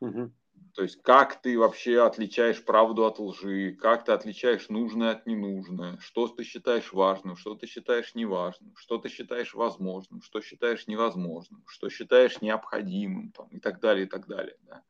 Угу. 0.01 0.33
То 0.75 0.83
есть 0.83 1.01
как 1.03 1.41
ты 1.41 1.59
вообще 1.59 2.03
отличаешь 2.03 2.65
правду 2.65 3.07
от 3.07 3.19
лжи, 3.19 3.73
как 3.81 4.05
ты 4.05 4.13
отличаешь 4.13 4.69
нужное 4.69 5.13
от 5.13 5.27
ненужное, 5.27 5.99
что 5.99 6.29
ты 6.29 6.45
считаешь 6.45 6.93
важным, 6.93 7.37
что 7.37 7.55
ты 7.55 7.67
считаешь 7.67 8.15
неважным, 8.15 8.75
что 8.77 8.99
ты 8.99 9.09
считаешь 9.09 9.55
возможным, 9.55 10.23
что 10.23 10.41
считаешь 10.41 10.87
невозможным, 10.87 11.65
что 11.67 11.89
считаешь 11.89 12.41
необходимым 12.41 13.33
там, 13.33 13.49
и 13.49 13.61
так 13.61 13.81
далее, 13.81 14.07
и 14.07 14.09
так 14.09 14.27
далее. 14.27 14.57
Да? 14.63 14.83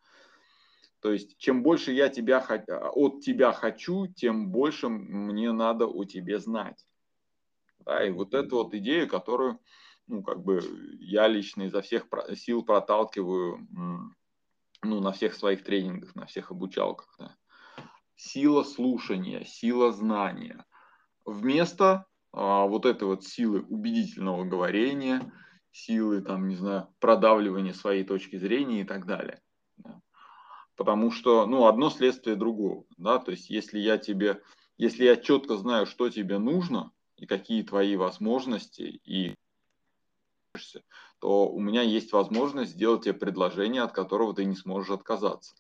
То 1.01 1.13
есть 1.13 1.39
чем 1.39 1.63
больше 1.63 1.93
я 1.93 2.09
тебя, 2.09 2.39
от 2.39 3.21
тебя 3.21 3.53
хочу, 3.53 4.07
тем 4.07 4.51
больше 4.51 4.89
мне 4.89 5.53
надо 5.53 5.87
о 5.87 6.05
тебе 6.05 6.39
знать. 6.39 6.87
Да, 7.81 8.05
и 8.05 8.11
вот 8.11 8.35
эту 8.35 8.57
вот 8.57 8.75
идею, 8.75 9.09
которую 9.09 9.61
ну, 10.09 10.23
как 10.23 10.43
бы 10.43 10.61
я 11.01 11.29
лично 11.29 11.63
изо 11.65 11.83
всех 11.83 12.07
сил 12.35 12.65
проталкиваю, 12.65 13.67
ну, 14.83 15.01
на 15.01 15.13
всех 15.13 15.35
своих 15.35 15.65
тренингах, 15.65 16.15
на 16.15 16.27
всех 16.27 16.51
обучалках. 16.51 17.15
Да. 17.19 17.37
Сила 18.17 18.63
слушания, 18.63 19.45
сила 19.45 19.93
знания. 19.93 20.65
Вместо 21.25 22.07
а, 22.33 22.67
вот 22.67 22.87
этой 22.87 23.05
вот 23.05 23.25
силы 23.25 23.63
убедительного 23.63 24.45
говорения, 24.45 25.33
силы, 25.73 26.21
там, 26.23 26.49
не 26.49 26.57
знаю, 26.57 26.89
продавливания 27.01 27.73
своей 27.73 28.05
точки 28.05 28.37
зрения 28.37 28.83
и 28.83 28.85
так 28.85 29.07
далее. 29.07 29.41
Да. 29.77 30.01
Потому 30.77 31.11
что, 31.11 31.47
ну, 31.47 31.67
одно 31.67 31.91
следствие 31.91 32.37
другого, 32.37 32.85
да, 32.97 33.19
то 33.19 33.33
есть 33.33 33.51
если 33.51 33.79
я 33.79 33.99
тебе, 33.99 34.43
если 34.77 35.05
я 35.05 35.17
четко 35.17 35.57
знаю, 35.57 35.87
что 35.87 36.09
тебе 36.09 36.39
нужно 36.39 36.93
и 37.17 37.27
какие 37.27 37.63
твои 37.63 37.97
возможности 37.97 38.83
и 39.05 39.35
то 41.21 41.49
у 41.49 41.61
меня 41.61 41.83
есть 41.83 42.13
возможность 42.13 42.73
сделать 42.73 43.05
тебе 43.05 43.15
предложение, 43.15 43.83
от 43.83 43.93
которого 43.93 44.35
ты 44.35 44.45
не 44.45 44.55
сможешь 44.55 44.91
отказаться. 44.91 45.55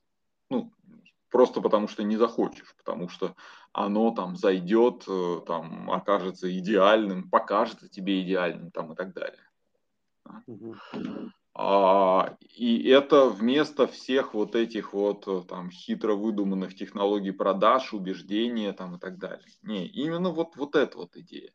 Ну, 0.51 0.73
просто 1.31 1.61
потому 1.61 1.89
что 1.89 2.03
не 2.03 2.17
захочешь, 2.17 2.75
потому 2.77 3.09
что 3.09 3.35
оно 3.73 4.11
там 4.13 4.37
зайдет, 4.37 5.05
э, 5.09 5.41
там 5.47 5.91
окажется 5.91 6.57
идеальным, 6.59 7.29
покажется 7.29 7.89
тебе 7.89 8.23
идеальным 8.23 8.71
там 8.71 8.93
и 8.93 8.97
так 8.97 9.13
далее. 9.13 9.43
А, 11.55 12.37
и 12.41 12.89
это 12.89 13.29
вместо 13.29 13.89
всех 13.89 14.33
вот 14.33 14.55
этих 14.55 14.93
вот 14.93 15.27
э, 15.27 15.43
там 15.49 15.71
хитро 15.73 16.15
выдуманных 16.15 16.77
технологий 16.77 17.33
продаж, 17.33 17.93
убеждения 17.93 18.73
там 18.73 18.95
и 18.95 18.99
так 19.01 19.19
далее. 19.19 19.49
Не, 19.63 19.87
именно 19.89 20.31
вот, 20.31 20.55
вот 20.57 20.77
эта 20.77 20.97
вот 20.99 21.17
идея 21.17 21.53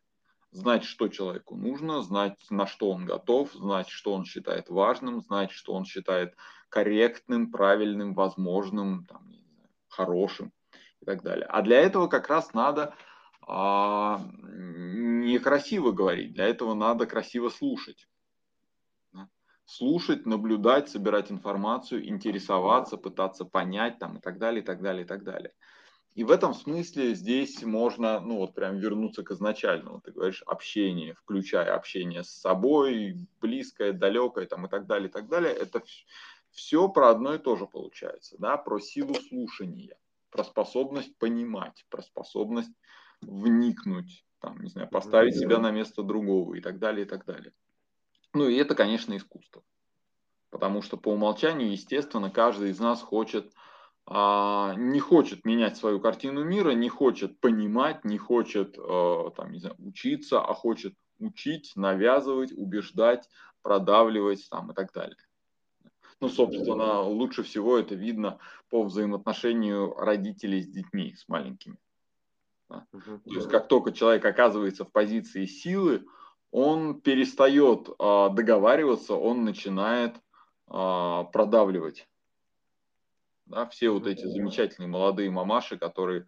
знать, 0.54 0.84
что 0.84 1.08
человеку 1.08 1.56
нужно, 1.56 2.00
знать, 2.02 2.38
на 2.48 2.66
что 2.66 2.90
он 2.90 3.04
готов, 3.04 3.52
знать, 3.52 3.88
что 3.88 4.14
он 4.14 4.24
считает 4.24 4.70
важным, 4.70 5.20
знать, 5.20 5.50
что 5.50 5.74
он 5.74 5.84
считает 5.84 6.36
корректным, 6.68 7.50
правильным, 7.50 8.14
возможным, 8.14 9.04
там, 9.06 9.32
хорошим 9.88 10.52
и 11.00 11.04
так 11.04 11.22
далее. 11.22 11.46
А 11.46 11.60
для 11.62 11.80
этого 11.80 12.06
как 12.06 12.28
раз 12.28 12.54
надо 12.54 12.94
а, 13.42 14.20
не 14.46 15.38
красиво 15.38 15.90
говорить, 15.90 16.32
для 16.32 16.46
этого 16.46 16.74
надо 16.74 17.06
красиво 17.06 17.48
слушать. 17.48 18.06
Слушать, 19.66 20.26
наблюдать, 20.26 20.90
собирать 20.90 21.32
информацию, 21.32 22.06
интересоваться, 22.06 22.96
пытаться 22.96 23.44
понять 23.46 23.98
там, 23.98 24.18
и 24.18 24.20
так 24.20 24.38
далее, 24.38 24.62
и 24.62 24.64
так 24.64 24.82
далее, 24.82 25.04
и 25.04 25.06
так 25.06 25.24
далее. 25.24 25.52
И 26.14 26.22
в 26.22 26.30
этом 26.30 26.54
смысле 26.54 27.14
здесь 27.14 27.62
можно, 27.62 28.20
ну 28.20 28.38
вот 28.38 28.54
прям 28.54 28.78
вернуться 28.78 29.24
к 29.24 29.32
изначальному. 29.32 30.00
Ты 30.00 30.12
говоришь 30.12 30.42
общение, 30.46 31.14
включая 31.14 31.74
общение 31.74 32.22
с 32.22 32.30
собой, 32.30 33.16
близкое, 33.40 33.92
далекое 33.92 34.46
там 34.46 34.66
и 34.66 34.68
так 34.68 34.86
далее, 34.86 35.08
и 35.08 35.12
так 35.12 35.28
далее. 35.28 35.52
Это 35.52 35.82
все 36.52 36.88
про 36.88 37.10
одно 37.10 37.34
и 37.34 37.38
то 37.38 37.56
же 37.56 37.66
получается, 37.66 38.36
да, 38.38 38.56
про 38.56 38.78
силу 38.78 39.14
слушания, 39.14 39.96
про 40.30 40.44
способность 40.44 41.16
понимать, 41.18 41.84
про 41.90 42.00
способность 42.00 42.72
вникнуть, 43.20 44.24
там, 44.38 44.60
не 44.60 44.70
знаю, 44.70 44.88
поставить 44.88 45.36
себя 45.36 45.58
на 45.58 45.72
место 45.72 46.04
другого 46.04 46.54
и 46.54 46.60
так 46.60 46.78
далее, 46.78 47.06
и 47.06 47.08
так 47.08 47.24
далее. 47.24 47.52
Ну 48.34 48.48
и 48.48 48.54
это, 48.56 48.76
конечно, 48.76 49.16
искусство. 49.16 49.64
Потому 50.50 50.80
что 50.80 50.96
по 50.96 51.08
умолчанию, 51.08 51.72
естественно, 51.72 52.30
каждый 52.30 52.70
из 52.70 52.78
нас 52.78 53.02
хочет 53.02 53.52
а, 53.52 53.73
не 54.06 55.00
хочет 55.00 55.46
менять 55.46 55.78
свою 55.78 55.98
картину 55.98 56.44
мира, 56.44 56.72
не 56.72 56.90
хочет 56.90 57.40
понимать, 57.40 58.04
не 58.04 58.18
хочет 58.18 58.76
э, 58.78 59.30
там, 59.34 59.50
не 59.50 59.60
знаю, 59.60 59.76
учиться, 59.78 60.42
а 60.42 60.52
хочет 60.52 60.94
учить, 61.18 61.72
навязывать, 61.74 62.52
убеждать, 62.52 63.28
продавливать 63.62 64.46
там, 64.50 64.72
и 64.72 64.74
так 64.74 64.92
далее. 64.92 65.16
Ну, 66.20 66.28
собственно, 66.28 67.00
лучше 67.00 67.42
всего 67.42 67.78
это 67.78 67.94
видно 67.94 68.38
по 68.68 68.82
взаимоотношению 68.82 69.94
родителей 69.94 70.62
с 70.62 70.68
детьми, 70.68 71.14
с 71.14 71.28
маленькими. 71.28 71.76
Да? 72.68 72.86
То 72.92 73.34
есть, 73.34 73.48
как 73.48 73.68
только 73.68 73.92
человек 73.92 74.24
оказывается 74.24 74.84
в 74.84 74.92
позиции 74.92 75.46
силы, 75.46 76.04
он 76.50 77.00
перестает 77.00 77.88
э, 77.88 78.28
договариваться, 78.32 79.14
он 79.14 79.44
начинает 79.44 80.16
э, 80.68 81.24
продавливать 81.32 82.06
да, 83.46 83.66
все 83.66 83.90
вот 83.90 84.06
эти 84.06 84.26
замечательные 84.26 84.88
молодые 84.88 85.30
мамаши, 85.30 85.78
которые 85.78 86.26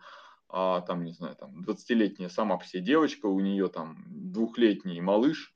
а, 0.48 0.80
там, 0.82 1.04
не 1.04 1.12
знаю, 1.12 1.36
там 1.36 1.62
20-летняя 1.62 2.28
сама 2.28 2.56
по 2.56 2.64
себе 2.64 2.82
девочка, 2.82 3.26
у 3.26 3.40
нее 3.40 3.68
там 3.68 4.04
двухлетний 4.06 5.00
малыш 5.00 5.54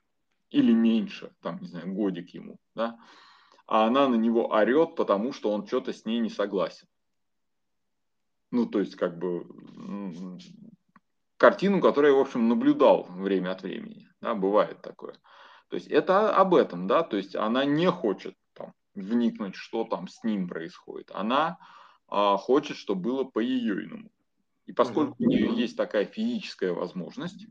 или 0.50 0.72
меньше, 0.72 1.32
там, 1.42 1.60
не 1.60 1.68
знаю, 1.68 1.94
годик 1.94 2.30
ему, 2.30 2.58
да, 2.74 2.98
а 3.66 3.86
она 3.86 4.08
на 4.08 4.16
него 4.16 4.50
орет, 4.50 4.96
потому 4.96 5.32
что 5.32 5.52
он 5.52 5.66
что-то 5.66 5.92
с 5.92 6.04
ней 6.04 6.18
не 6.18 6.28
согласен. 6.28 6.88
Ну, 8.50 8.66
то 8.66 8.80
есть, 8.80 8.96
как 8.96 9.16
бы, 9.16 9.46
картину, 11.36 11.80
которую 11.80 12.14
я, 12.14 12.18
в 12.18 12.22
общем, 12.22 12.48
наблюдал 12.48 13.04
время 13.04 13.52
от 13.52 13.62
времени, 13.62 14.08
да, 14.20 14.34
бывает 14.34 14.82
такое. 14.82 15.14
То 15.68 15.76
есть, 15.76 15.86
это 15.86 16.34
об 16.34 16.56
этом, 16.56 16.88
да, 16.88 17.04
то 17.04 17.16
есть, 17.16 17.36
она 17.36 17.64
не 17.64 17.88
хочет 17.88 18.34
вникнуть, 18.94 19.54
что 19.54 19.84
там 19.84 20.08
с 20.08 20.22
ним 20.24 20.48
происходит. 20.48 21.10
Она 21.14 21.58
а, 22.08 22.36
хочет, 22.36 22.76
чтобы 22.76 23.02
было 23.02 23.24
по 23.24 23.38
ее 23.38 23.84
иному. 23.84 24.10
И 24.66 24.72
поскольку 24.72 25.16
у 25.18 25.26
нее 25.26 25.52
есть 25.52 25.76
такая 25.76 26.04
физическая 26.04 26.72
возможность, 26.72 27.46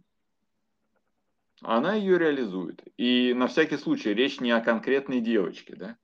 она 1.62 1.94
ее 1.94 2.18
реализует. 2.18 2.82
И 2.98 3.34
на 3.34 3.48
всякий 3.48 3.78
случай 3.78 4.14
речь 4.14 4.40
не 4.40 4.52
о 4.52 4.62
конкретной 4.62 5.20
девочке, 5.20 5.76
да, 5.76 5.98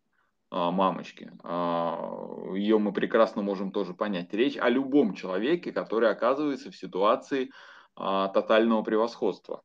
а, 0.52 0.72
мамочке. 0.72 1.32
А, 1.44 2.54
ее 2.54 2.78
мы 2.78 2.94
прекрасно 2.94 3.42
можем 3.42 3.72
тоже 3.72 3.94
понять. 3.94 4.34
Речь 4.34 4.58
о 4.58 4.70
любом 4.70 5.14
человеке, 5.14 5.72
который 5.72 6.10
оказывается 6.10 6.72
в 6.72 6.76
ситуации 6.76 7.52
а, 7.96 8.28
тотального 8.30 8.84
превосходства. 8.84 9.64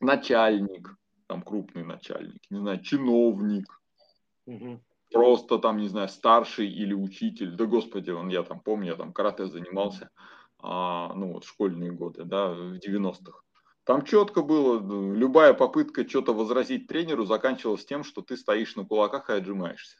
Начальник, 0.00 0.94
там 1.26 1.42
крупный 1.42 1.84
начальник, 1.84 2.42
не 2.50 2.58
знаю, 2.58 2.82
чиновник, 2.82 3.80
просто 5.10 5.58
там, 5.58 5.78
не 5.78 5.88
знаю, 5.88 6.08
старший 6.08 6.68
или 6.68 6.94
учитель, 6.94 7.52
да 7.52 7.66
господи, 7.66 8.10
он, 8.10 8.28
я 8.28 8.42
там 8.42 8.60
помню, 8.60 8.88
я 8.88 8.96
там 8.96 9.12
карате 9.12 9.46
занимался, 9.46 10.10
а, 10.58 11.12
ну 11.14 11.34
вот 11.34 11.44
школьные 11.44 11.92
годы, 11.92 12.24
да, 12.24 12.48
в 12.48 12.74
90-х. 12.74 13.40
Там 13.84 14.02
четко 14.02 14.42
было, 14.42 14.80
любая 15.14 15.54
попытка 15.54 16.08
что-то 16.08 16.34
возразить 16.34 16.88
тренеру 16.88 17.24
заканчивалась 17.24 17.86
тем, 17.86 18.02
что 18.02 18.20
ты 18.20 18.36
стоишь 18.36 18.74
на 18.74 18.84
кулаках 18.84 19.30
и 19.30 19.34
отжимаешься. 19.34 19.98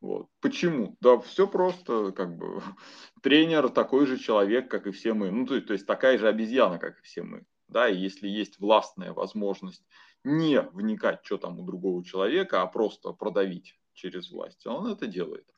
Вот. 0.00 0.26
Почему? 0.40 0.96
Да 1.00 1.18
все 1.18 1.46
просто, 1.46 2.12
как 2.12 2.36
бы 2.36 2.60
тренер 3.22 3.68
такой 3.68 4.06
же 4.06 4.18
человек, 4.18 4.68
как 4.68 4.86
и 4.86 4.90
все 4.90 5.14
мы. 5.14 5.30
Ну, 5.30 5.46
то, 5.46 5.58
то 5.60 5.72
есть 5.72 5.86
такая 5.86 6.18
же 6.18 6.28
обезьяна, 6.28 6.78
как 6.78 6.98
и 6.98 7.02
все 7.02 7.22
мы. 7.22 7.44
Да, 7.68 7.88
и 7.88 7.96
если 7.96 8.28
есть 8.28 8.58
властная 8.58 9.12
возможность 9.12 9.84
не 10.22 10.60
вникать, 10.60 11.24
что 11.24 11.38
там 11.38 11.58
у 11.58 11.64
другого 11.64 12.04
человека, 12.04 12.62
а 12.62 12.66
просто 12.66 13.12
продавить 13.12 13.78
через 13.94 14.30
власть, 14.30 14.66
он 14.66 14.86
это 14.86 15.06
делает. 15.06 15.48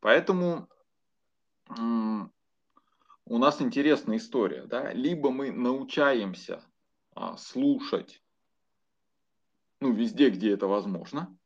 Поэтому 0.00 0.68
у 1.68 3.38
нас 3.38 3.60
интересная 3.60 4.18
история. 4.18 4.64
Да? 4.66 4.92
Либо 4.92 5.30
мы 5.30 5.50
научаемся 5.50 6.62
а, 7.14 7.36
слушать 7.36 8.22
ну, 9.80 9.92
везде, 9.92 10.30
где 10.30 10.52
это 10.52 10.66
возможно, 10.66 11.36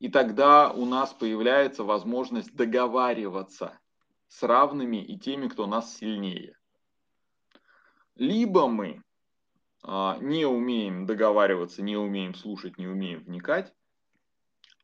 и 0.00 0.08
тогда 0.08 0.72
у 0.72 0.84
нас 0.84 1.12
появляется 1.12 1.84
возможность 1.84 2.54
договариваться 2.54 3.78
с 4.28 4.42
равными 4.42 4.96
и 4.96 5.18
теми, 5.18 5.48
кто 5.48 5.66
нас 5.66 5.96
сильнее. 5.96 6.56
Либо 8.16 8.68
мы 8.68 9.02
а, 9.82 10.18
не 10.20 10.46
умеем 10.46 11.06
договариваться, 11.06 11.82
не 11.82 11.96
умеем 11.96 12.34
слушать, 12.34 12.78
не 12.78 12.86
умеем 12.86 13.24
вникать, 13.24 13.74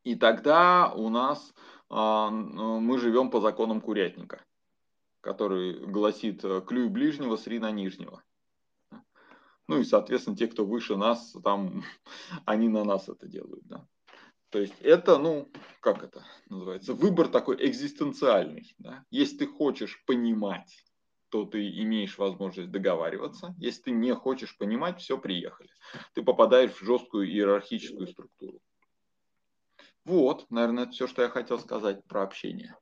и 0.02 0.14
тогда 0.14 0.92
у 0.94 1.08
нас 1.08 1.54
а, 1.88 2.30
мы 2.30 2.98
живем 2.98 3.30
по 3.30 3.40
законам 3.40 3.80
курятника 3.80 4.44
который 5.20 5.86
гласит 5.86 6.44
э, 6.44 6.62
«клюй 6.66 6.88
ближнего, 6.88 7.36
сри 7.36 7.58
на 7.58 7.70
нижнего». 7.70 8.22
Ну 9.68 9.78
и, 9.78 9.84
соответственно, 9.84 10.36
те, 10.36 10.48
кто 10.48 10.64
выше 10.64 10.96
нас, 10.96 11.34
там, 11.44 11.84
они 12.44 12.68
на 12.68 12.84
нас 12.84 13.08
это 13.08 13.28
делают. 13.28 13.64
Да. 13.66 13.86
То 14.48 14.58
есть 14.58 14.74
это, 14.80 15.18
ну, 15.18 15.48
как 15.80 16.02
это 16.02 16.24
называется, 16.48 16.94
выбор 16.94 17.28
такой 17.28 17.56
экзистенциальный. 17.64 18.74
Да. 18.78 19.04
Если 19.10 19.38
ты 19.38 19.46
хочешь 19.46 20.02
понимать, 20.06 20.84
то 21.30 21.44
ты 21.44 21.68
имеешь 21.82 22.18
возможность 22.18 22.70
договариваться. 22.70 23.54
Если 23.58 23.82
ты 23.82 23.90
не 23.92 24.14
хочешь 24.14 24.56
понимать, 24.58 25.00
все, 25.00 25.16
приехали. 25.16 25.70
Ты 26.14 26.22
попадаешь 26.22 26.72
в 26.72 26.84
жесткую 26.84 27.28
иерархическую 27.28 28.08
структуру. 28.08 28.60
Вот, 30.04 30.50
наверное, 30.50 30.84
это 30.84 30.92
все, 30.92 31.06
что 31.06 31.22
я 31.22 31.28
хотел 31.28 31.58
сказать 31.58 32.04
про 32.06 32.22
общение. 32.22 32.76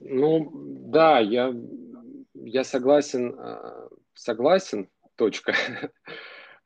Ну, 0.00 0.50
да, 0.90 1.18
я, 1.18 1.54
я 2.34 2.64
согласен, 2.64 3.34
а, 3.38 3.88
согласен, 4.14 4.88
точка. 5.16 5.54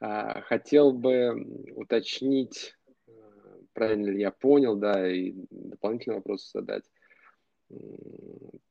А, 0.05 0.41
хотел 0.41 0.93
бы 0.93 1.31
уточнить, 1.77 2.75
а, 3.07 3.13
правильно 3.73 4.11
ли 4.11 4.21
я 4.21 4.33
понял, 4.33 4.75
да, 4.75 5.09
и 5.09 5.33
дополнительный 5.49 6.17
вопрос 6.17 6.51
задать. 6.51 6.83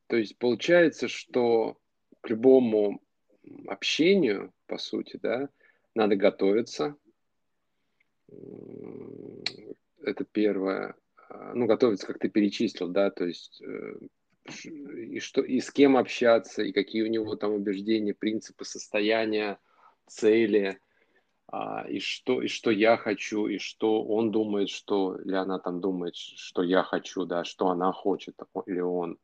То 0.07 0.17
есть 0.17 0.37
получается, 0.37 1.07
что 1.07 1.77
к 2.21 2.29
любому 2.29 3.01
общению, 3.67 4.53
по 4.67 4.77
сути, 4.77 5.19
да, 5.21 5.49
надо 5.95 6.15
готовиться. 6.15 6.95
Это 10.03 10.25
первое. 10.31 10.95
А, 11.29 11.53
ну, 11.53 11.65
готовиться, 11.65 12.07
как 12.07 12.19
ты 12.19 12.29
перечислил, 12.29 12.89
да, 12.89 13.09
то 13.09 13.25
есть 13.25 13.61
э, 13.61 13.99
и, 14.63 15.19
что, 15.19 15.41
и 15.41 15.59
с 15.59 15.71
кем 15.71 15.97
общаться, 15.97 16.63
и 16.63 16.71
какие 16.71 17.03
у 17.03 17.07
него 17.07 17.35
там 17.35 17.53
убеждения, 17.53 18.13
принципы, 18.13 18.65
состояния, 18.65 19.59
цели, 20.07 20.79
а, 21.51 21.85
и, 21.87 21.99
что, 21.99 22.41
и 22.41 22.47
что 22.47 22.71
я 22.71 22.95
хочу, 22.95 23.47
и 23.47 23.57
что 23.57 24.03
он 24.03 24.31
думает, 24.31 24.69
что, 24.69 25.17
или 25.17 25.35
она 25.35 25.59
там 25.59 25.81
думает, 25.81 26.15
что 26.15 26.63
я 26.63 26.81
хочу, 26.81 27.25
да, 27.25 27.43
что 27.43 27.67
она 27.67 27.91
хочет, 27.91 28.35
или 28.65 28.79
он. 28.79 29.17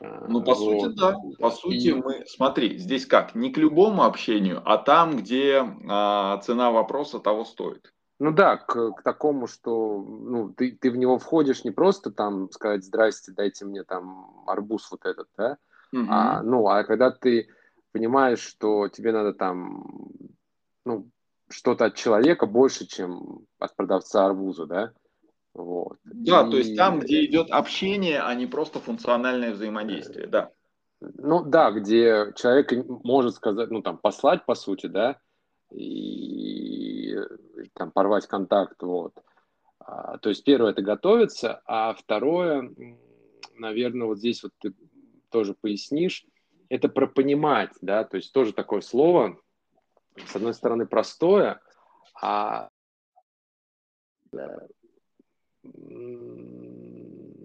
А, 0.00 0.26
ну, 0.28 0.42
по 0.42 0.54
вот. 0.54 0.82
сути, 0.82 0.94
да. 0.94 1.16
По 1.38 1.50
сути, 1.50 1.88
и... 1.88 1.92
мы, 1.94 2.24
смотри, 2.26 2.76
здесь 2.76 3.06
как, 3.06 3.34
не 3.34 3.50
к 3.50 3.56
любому 3.56 4.04
общению, 4.04 4.60
а 4.66 4.76
там, 4.76 5.16
где 5.16 5.64
а, 5.88 6.36
цена 6.38 6.70
вопроса 6.70 7.18
того 7.18 7.46
стоит. 7.46 7.94
Ну 8.20 8.32
да, 8.32 8.56
к, 8.58 8.90
к 8.92 9.02
такому, 9.02 9.46
что 9.46 10.02
ну, 10.02 10.52
ты, 10.52 10.72
ты 10.72 10.90
в 10.90 10.96
него 10.96 11.18
входишь 11.18 11.64
не 11.64 11.70
просто 11.70 12.10
там 12.10 12.50
сказать 12.50 12.84
«здрасте, 12.84 13.32
дайте 13.32 13.64
мне 13.64 13.84
там 13.84 14.42
арбуз 14.46 14.90
вот 14.90 15.06
этот», 15.06 15.28
да, 15.38 15.56
угу. 15.92 16.06
а, 16.10 16.42
ну, 16.42 16.68
а 16.68 16.84
когда 16.84 17.10
ты 17.10 17.48
понимаешь, 17.92 18.40
что 18.40 18.88
тебе 18.88 19.12
надо 19.12 19.32
там, 19.32 20.10
ну, 20.84 21.08
что-то 21.48 21.86
от 21.86 21.94
человека 21.94 22.46
больше, 22.46 22.86
чем 22.86 23.46
от 23.58 23.74
продавца 23.76 24.26
арбуза, 24.26 24.66
да, 24.66 24.92
вот. 25.54 25.98
Да, 26.04 26.46
И... 26.46 26.50
то 26.50 26.56
есть 26.56 26.76
там, 26.76 27.00
где 27.00 27.24
идет 27.24 27.50
общение, 27.50 28.20
а 28.20 28.34
не 28.34 28.46
просто 28.46 28.80
функциональное 28.80 29.52
взаимодействие, 29.52 30.26
да. 30.26 30.50
Ну 31.00 31.44
да, 31.44 31.70
где 31.70 32.32
человек 32.36 32.72
может 33.04 33.34
сказать, 33.34 33.70
ну 33.70 33.82
там 33.82 33.98
послать 33.98 34.44
по 34.46 34.54
сути, 34.54 34.86
да, 34.86 35.18
и 35.72 37.16
там 37.74 37.90
порвать 37.90 38.26
контакт, 38.26 38.82
вот. 38.82 39.12
А, 39.80 40.18
то 40.18 40.28
есть 40.28 40.44
первое 40.44 40.72
это 40.72 40.82
готовиться, 40.82 41.62
а 41.66 41.94
второе, 41.94 42.70
наверное, 43.56 44.06
вот 44.06 44.18
здесь 44.18 44.42
вот 44.42 44.52
ты 44.58 44.74
тоже 45.30 45.54
пояснишь, 45.54 46.24
это 46.68 46.88
про 46.88 47.06
понимать, 47.06 47.70
да, 47.80 48.04
то 48.04 48.16
есть 48.16 48.32
тоже 48.32 48.52
такое 48.52 48.80
слово, 48.80 49.38
с 50.26 50.36
одной 50.36 50.54
стороны 50.54 50.86
простое, 50.86 51.60
а 52.20 52.70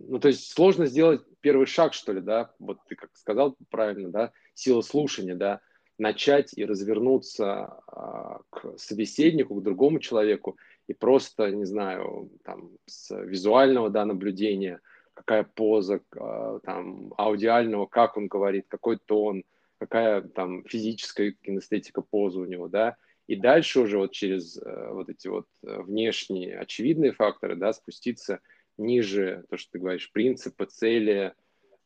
ну, 0.07 0.19
то 0.19 0.27
есть 0.27 0.51
сложно 0.51 0.85
сделать 0.85 1.21
первый 1.41 1.65
шаг, 1.65 1.93
что 1.93 2.13
ли, 2.13 2.21
да, 2.21 2.53
вот 2.59 2.79
ты 2.87 2.95
как 2.95 3.09
сказал 3.15 3.55
правильно, 3.69 4.09
да, 4.09 4.31
сила 4.53 4.81
слушания, 4.81 5.35
да, 5.35 5.61
начать 5.97 6.53
и 6.55 6.65
развернуться 6.65 7.79
а, 7.87 8.41
к 8.49 8.77
собеседнику, 8.77 9.55
к 9.55 9.63
другому 9.63 9.99
человеку 9.99 10.57
и 10.87 10.93
просто, 10.93 11.49
не 11.51 11.65
знаю, 11.65 12.29
там, 12.43 12.71
с 12.85 13.15
визуального 13.15 13.89
да, 13.89 14.05
наблюдения, 14.05 14.79
какая 15.13 15.43
поза, 15.43 16.01
а, 16.15 16.59
там, 16.59 17.13
аудиального, 17.17 17.85
как 17.85 18.17
он 18.17 18.27
говорит, 18.27 18.65
какой 18.67 18.97
тон, 18.97 19.43
какая 19.83 20.21
там 20.21 20.63
физическая 20.63 21.33
кинестетика 21.33 22.01
позы 22.01 22.39
у 22.39 22.45
него, 22.45 22.69
да, 22.69 22.95
и 23.27 23.35
дальше 23.35 23.81
уже 23.81 23.97
вот 23.97 24.11
через 24.11 24.57
э, 24.57 24.89
вот 24.91 25.09
эти 25.09 25.27
вот 25.27 25.47
э, 25.63 25.81
внешние 25.81 26.57
очевидные 26.57 27.11
факторы, 27.11 27.57
да, 27.57 27.73
спуститься 27.73 28.39
ниже, 28.77 29.43
то, 29.49 29.57
что 29.57 29.73
ты 29.73 29.79
говоришь, 29.79 30.11
принципы, 30.11 30.65
цели, 30.65 31.33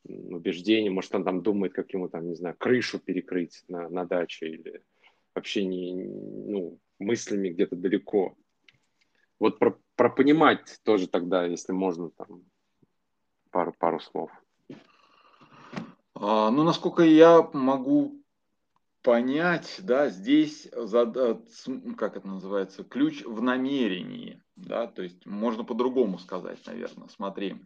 убеждения, 0.04 0.90
может, 0.90 1.14
он 1.14 1.24
там 1.24 1.42
думает, 1.42 1.72
как 1.72 1.92
ему 1.92 2.08
там, 2.08 2.28
не 2.28 2.36
знаю, 2.36 2.54
крышу 2.56 3.00
перекрыть 3.00 3.64
на, 3.66 3.88
на 3.88 4.04
даче 4.04 4.48
или 4.48 4.82
вообще 5.34 5.64
не, 5.64 5.94
ну, 5.94 6.78
мыслями 7.00 7.50
где-то 7.50 7.74
далеко. 7.74 8.36
Вот 9.40 9.58
про, 9.58 9.76
про 9.96 10.08
понимать 10.08 10.78
тоже 10.84 11.08
тогда, 11.08 11.46
если 11.46 11.72
можно, 11.72 12.10
там, 12.10 12.44
пару, 13.50 13.74
пару 13.76 13.98
слов. 13.98 14.30
А, 16.20 16.50
ну, 16.50 16.64
насколько 16.64 17.04
я 17.04 17.48
могу 17.52 18.20
понять, 19.02 19.76
да, 19.78 20.08
здесь, 20.08 20.68
как 20.72 22.16
это 22.16 22.26
называется, 22.26 22.82
ключ 22.82 23.22
в 23.24 23.40
намерении, 23.40 24.42
да, 24.56 24.88
то 24.88 25.02
есть 25.02 25.24
можно 25.26 25.62
по-другому 25.62 26.18
сказать, 26.18 26.58
наверное, 26.66 27.06
смотри, 27.08 27.56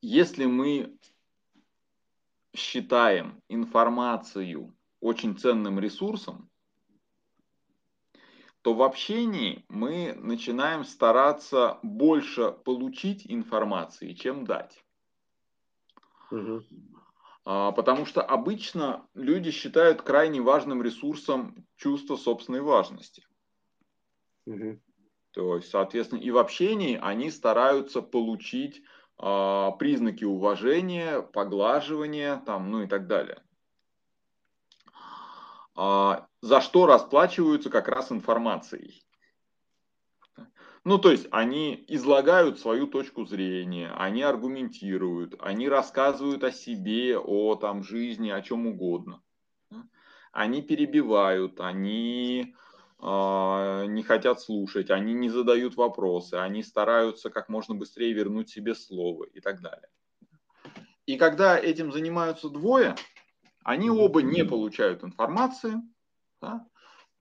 если 0.00 0.46
мы 0.46 0.98
считаем 2.56 3.40
информацию 3.48 4.74
очень 5.00 5.38
ценным 5.38 5.78
ресурсом, 5.78 6.50
то 8.62 8.74
в 8.74 8.82
общении 8.82 9.64
мы 9.68 10.12
начинаем 10.16 10.84
стараться 10.84 11.78
больше 11.84 12.50
получить 12.50 13.30
информации, 13.30 14.12
чем 14.12 14.44
дать. 14.44 14.82
Угу. 16.30 16.62
Потому 17.44 18.06
что 18.06 18.22
обычно 18.22 19.06
люди 19.14 19.52
считают 19.52 20.02
крайне 20.02 20.40
важным 20.40 20.82
ресурсом 20.82 21.66
чувство 21.76 22.16
собственной 22.16 22.60
важности. 22.60 23.24
Угу. 24.46 24.80
То 25.32 25.56
есть, 25.56 25.70
соответственно, 25.70 26.20
и 26.20 26.30
в 26.30 26.38
общении 26.38 26.98
они 27.00 27.30
стараются 27.30 28.02
получить 28.02 28.82
а, 29.18 29.70
признаки 29.72 30.24
уважения, 30.24 31.22
поглаживания, 31.22 32.42
там, 32.46 32.70
ну 32.70 32.82
и 32.82 32.86
так 32.86 33.06
далее. 33.06 33.42
а, 35.74 36.26
за 36.40 36.60
что 36.60 36.86
расплачиваются 36.86 37.70
как 37.70 37.88
раз 37.88 38.10
информацией. 38.10 39.05
Ну, 40.86 40.98
то 40.98 41.10
есть 41.10 41.26
они 41.32 41.84
излагают 41.88 42.60
свою 42.60 42.86
точку 42.86 43.24
зрения, 43.24 43.90
они 43.96 44.22
аргументируют, 44.22 45.34
они 45.40 45.68
рассказывают 45.68 46.44
о 46.44 46.52
себе, 46.52 47.18
о 47.18 47.56
там, 47.56 47.82
жизни, 47.82 48.30
о 48.30 48.40
чем 48.40 48.68
угодно. 48.68 49.20
Они 50.30 50.62
перебивают, 50.62 51.58
они 51.58 52.54
э, 53.00 53.04
не 53.88 54.02
хотят 54.04 54.40
слушать, 54.40 54.90
они 54.90 55.12
не 55.12 55.28
задают 55.28 55.74
вопросы, 55.74 56.34
они 56.34 56.62
стараются 56.62 57.30
как 57.30 57.48
можно 57.48 57.74
быстрее 57.74 58.12
вернуть 58.12 58.50
себе 58.50 58.76
слово 58.76 59.24
и 59.24 59.40
так 59.40 59.60
далее. 59.62 59.88
И 61.04 61.16
когда 61.16 61.58
этим 61.58 61.90
занимаются 61.90 62.48
двое, 62.48 62.94
они 63.64 63.90
оба 63.90 64.22
не 64.22 64.44
получают 64.44 65.02
информации, 65.02 65.82
да, 66.40 66.64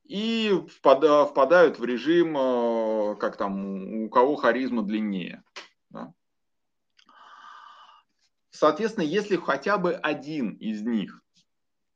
и 0.06 0.54
впадают 0.70 1.80
в 1.80 1.84
режим, 1.84 2.38
э, 2.38 3.16
как 3.16 3.38
там, 3.38 4.04
у 4.04 4.10
кого 4.10 4.36
харизма 4.36 4.84
длиннее. 4.84 5.44
Да? 5.90 6.14
Соответственно, 8.52 9.06
если 9.06 9.36
хотя 9.36 9.78
бы 9.78 9.94
один 9.94 10.52
из 10.52 10.82
них 10.82 11.22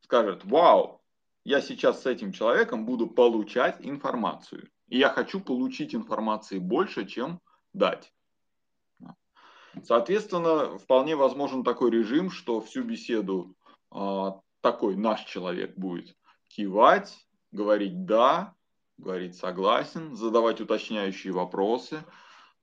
скажет, 0.01 0.43
вау, 0.43 1.01
я 1.43 1.61
сейчас 1.61 2.01
с 2.01 2.05
этим 2.05 2.31
человеком 2.31 2.85
буду 2.85 3.07
получать 3.07 3.77
информацию, 3.79 4.69
и 4.87 4.97
я 4.97 5.09
хочу 5.09 5.39
получить 5.39 5.93
информации 5.93 6.57
больше, 6.57 7.05
чем 7.05 7.39
дать. 7.73 8.11
Соответственно, 9.83 10.77
вполне 10.79 11.15
возможен 11.15 11.63
такой 11.63 11.91
режим, 11.91 12.31
что 12.31 12.59
всю 12.59 12.83
беседу 12.83 13.55
э, 13.93 14.31
такой 14.61 14.95
наш 14.95 15.23
человек 15.25 15.77
будет 15.77 16.17
кивать, 16.47 17.28
говорить 17.51 18.05
«да», 18.05 18.55
говорить 18.97 19.35
«согласен», 19.35 20.15
задавать 20.15 20.61
уточняющие 20.61 21.33
вопросы, 21.33 22.03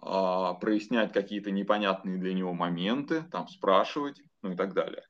а, 0.01 0.55
прояснять 0.55 1.13
какие-то 1.13 1.51
непонятные 1.51 2.19
для 2.19 2.35
него 2.35 2.53
моменты, 2.53 3.25
там 3.33 3.49
спрашивать, 3.49 4.23
ну 4.43 4.53
и 4.53 4.57
так 4.57 4.75
далее. 4.75 5.07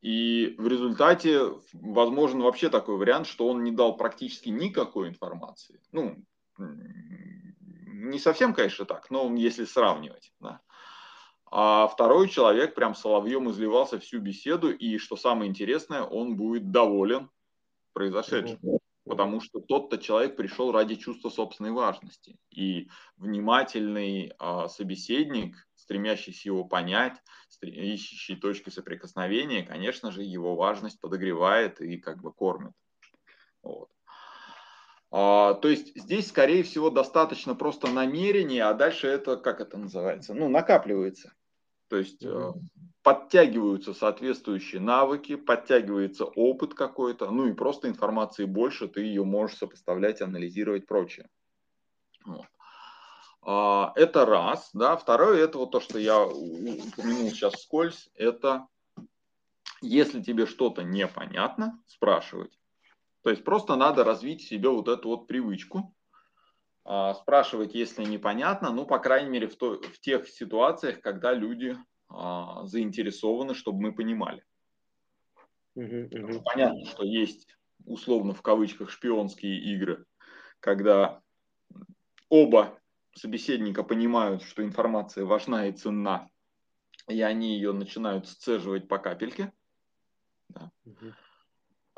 И 0.00 0.54
в 0.58 0.68
результате 0.68 1.40
возможен 1.72 2.40
вообще 2.40 2.68
такой 2.68 2.96
вариант, 2.96 3.26
что 3.26 3.48
он 3.48 3.64
не 3.64 3.72
дал 3.72 3.96
практически 3.96 4.48
никакой 4.48 5.08
информации. 5.08 5.80
Ну, 5.90 6.24
не 6.56 8.18
совсем, 8.18 8.54
конечно, 8.54 8.84
так, 8.84 9.10
но 9.10 9.34
если 9.34 9.64
сравнивать. 9.64 10.32
Да. 10.40 10.60
А 11.50 11.88
второй 11.88 12.28
человек 12.28 12.74
прям 12.74 12.94
соловьем 12.94 13.50
изливался 13.50 13.98
всю 13.98 14.20
беседу, 14.20 14.70
и 14.70 14.98
что 14.98 15.16
самое 15.16 15.50
интересное, 15.50 16.02
он 16.02 16.36
будет 16.36 16.70
доволен 16.70 17.30
произошедшим. 17.98 18.60
Потому 19.04 19.40
что 19.40 19.60
тот-то 19.60 19.98
человек 19.98 20.36
пришел 20.36 20.70
ради 20.70 20.94
чувства 20.94 21.30
собственной 21.30 21.72
важности. 21.72 22.36
И 22.50 22.88
внимательный 23.16 24.32
а, 24.38 24.68
собеседник, 24.68 25.56
стремящийся 25.74 26.50
его 26.50 26.64
понять, 26.64 27.14
ищущий 27.62 28.36
точки 28.36 28.70
соприкосновения, 28.70 29.62
конечно 29.62 30.12
же, 30.12 30.22
его 30.22 30.54
важность 30.54 31.00
подогревает 31.00 31.80
и 31.80 31.96
как 31.96 32.20
бы 32.20 32.32
кормит. 32.32 32.72
Вот. 33.62 33.88
А, 35.10 35.54
то 35.54 35.68
есть 35.68 35.98
здесь, 36.00 36.28
скорее 36.28 36.62
всего, 36.62 36.90
достаточно 36.90 37.54
просто 37.54 37.90
намерения, 37.90 38.64
а 38.64 38.74
дальше 38.74 39.08
это, 39.08 39.38
как 39.38 39.60
это 39.60 39.78
называется, 39.78 40.34
ну, 40.34 40.48
накапливается. 40.50 41.32
То 41.88 41.96
есть 41.96 42.22
mm-hmm. 42.22 42.52
Подтягиваются 43.08 43.94
соответствующие 43.94 44.82
навыки, 44.82 45.36
подтягивается 45.36 46.26
опыт 46.26 46.74
какой-то, 46.74 47.30
ну 47.30 47.46
и 47.46 47.54
просто 47.54 47.88
информации 47.88 48.44
больше, 48.44 48.86
ты 48.86 49.00
ее 49.00 49.24
можешь 49.24 49.56
сопоставлять, 49.56 50.20
анализировать, 50.20 50.86
прочее. 50.86 51.26
Вот. 52.26 52.44
А, 53.40 53.94
это 53.96 54.26
раз, 54.26 54.68
да. 54.74 54.94
Второе, 54.94 55.42
это 55.42 55.56
вот 55.56 55.70
то, 55.70 55.80
что 55.80 55.98
я 55.98 56.22
упомянул 56.22 57.30
сейчас 57.30 57.54
вскользь, 57.54 58.10
это 58.14 58.66
если 59.80 60.20
тебе 60.20 60.44
что-то 60.44 60.82
непонятно, 60.82 61.82
спрашивать. 61.86 62.60
То 63.22 63.30
есть 63.30 63.42
просто 63.42 63.76
надо 63.76 64.04
развить 64.04 64.42
в 64.42 64.48
себе 64.48 64.68
вот 64.68 64.86
эту 64.86 65.08
вот 65.08 65.26
привычку, 65.26 65.96
а, 66.84 67.14
спрашивать, 67.14 67.74
если 67.74 68.04
непонятно, 68.04 68.70
ну, 68.70 68.84
по 68.84 68.98
крайней 68.98 69.30
мере, 69.30 69.48
в, 69.48 69.56
то, 69.56 69.80
в 69.80 69.98
тех 69.98 70.28
ситуациях, 70.28 71.00
когда 71.00 71.32
люди 71.32 71.74
а, 72.08 72.64
заинтересованы, 72.66 73.54
чтобы 73.54 73.80
мы 73.80 73.92
понимали. 73.92 74.44
Uh-huh, 75.76 76.08
uh-huh. 76.08 76.42
Понятно, 76.44 76.84
что 76.86 77.04
есть 77.04 77.46
условно 77.86 78.34
в 78.34 78.42
кавычках 78.42 78.90
шпионские 78.90 79.60
игры, 79.74 80.04
когда 80.60 81.22
оба 82.28 82.78
собеседника 83.14 83.82
понимают, 83.82 84.42
что 84.42 84.64
информация 84.64 85.24
важна 85.24 85.66
и 85.66 85.72
ценна, 85.72 86.28
и 87.08 87.20
они 87.22 87.54
ее 87.54 87.72
начинают 87.72 88.26
сцеживать 88.28 88.88
по 88.88 88.98
капельке. 88.98 89.52
Да. 90.48 90.70
Uh-huh. 90.84 91.12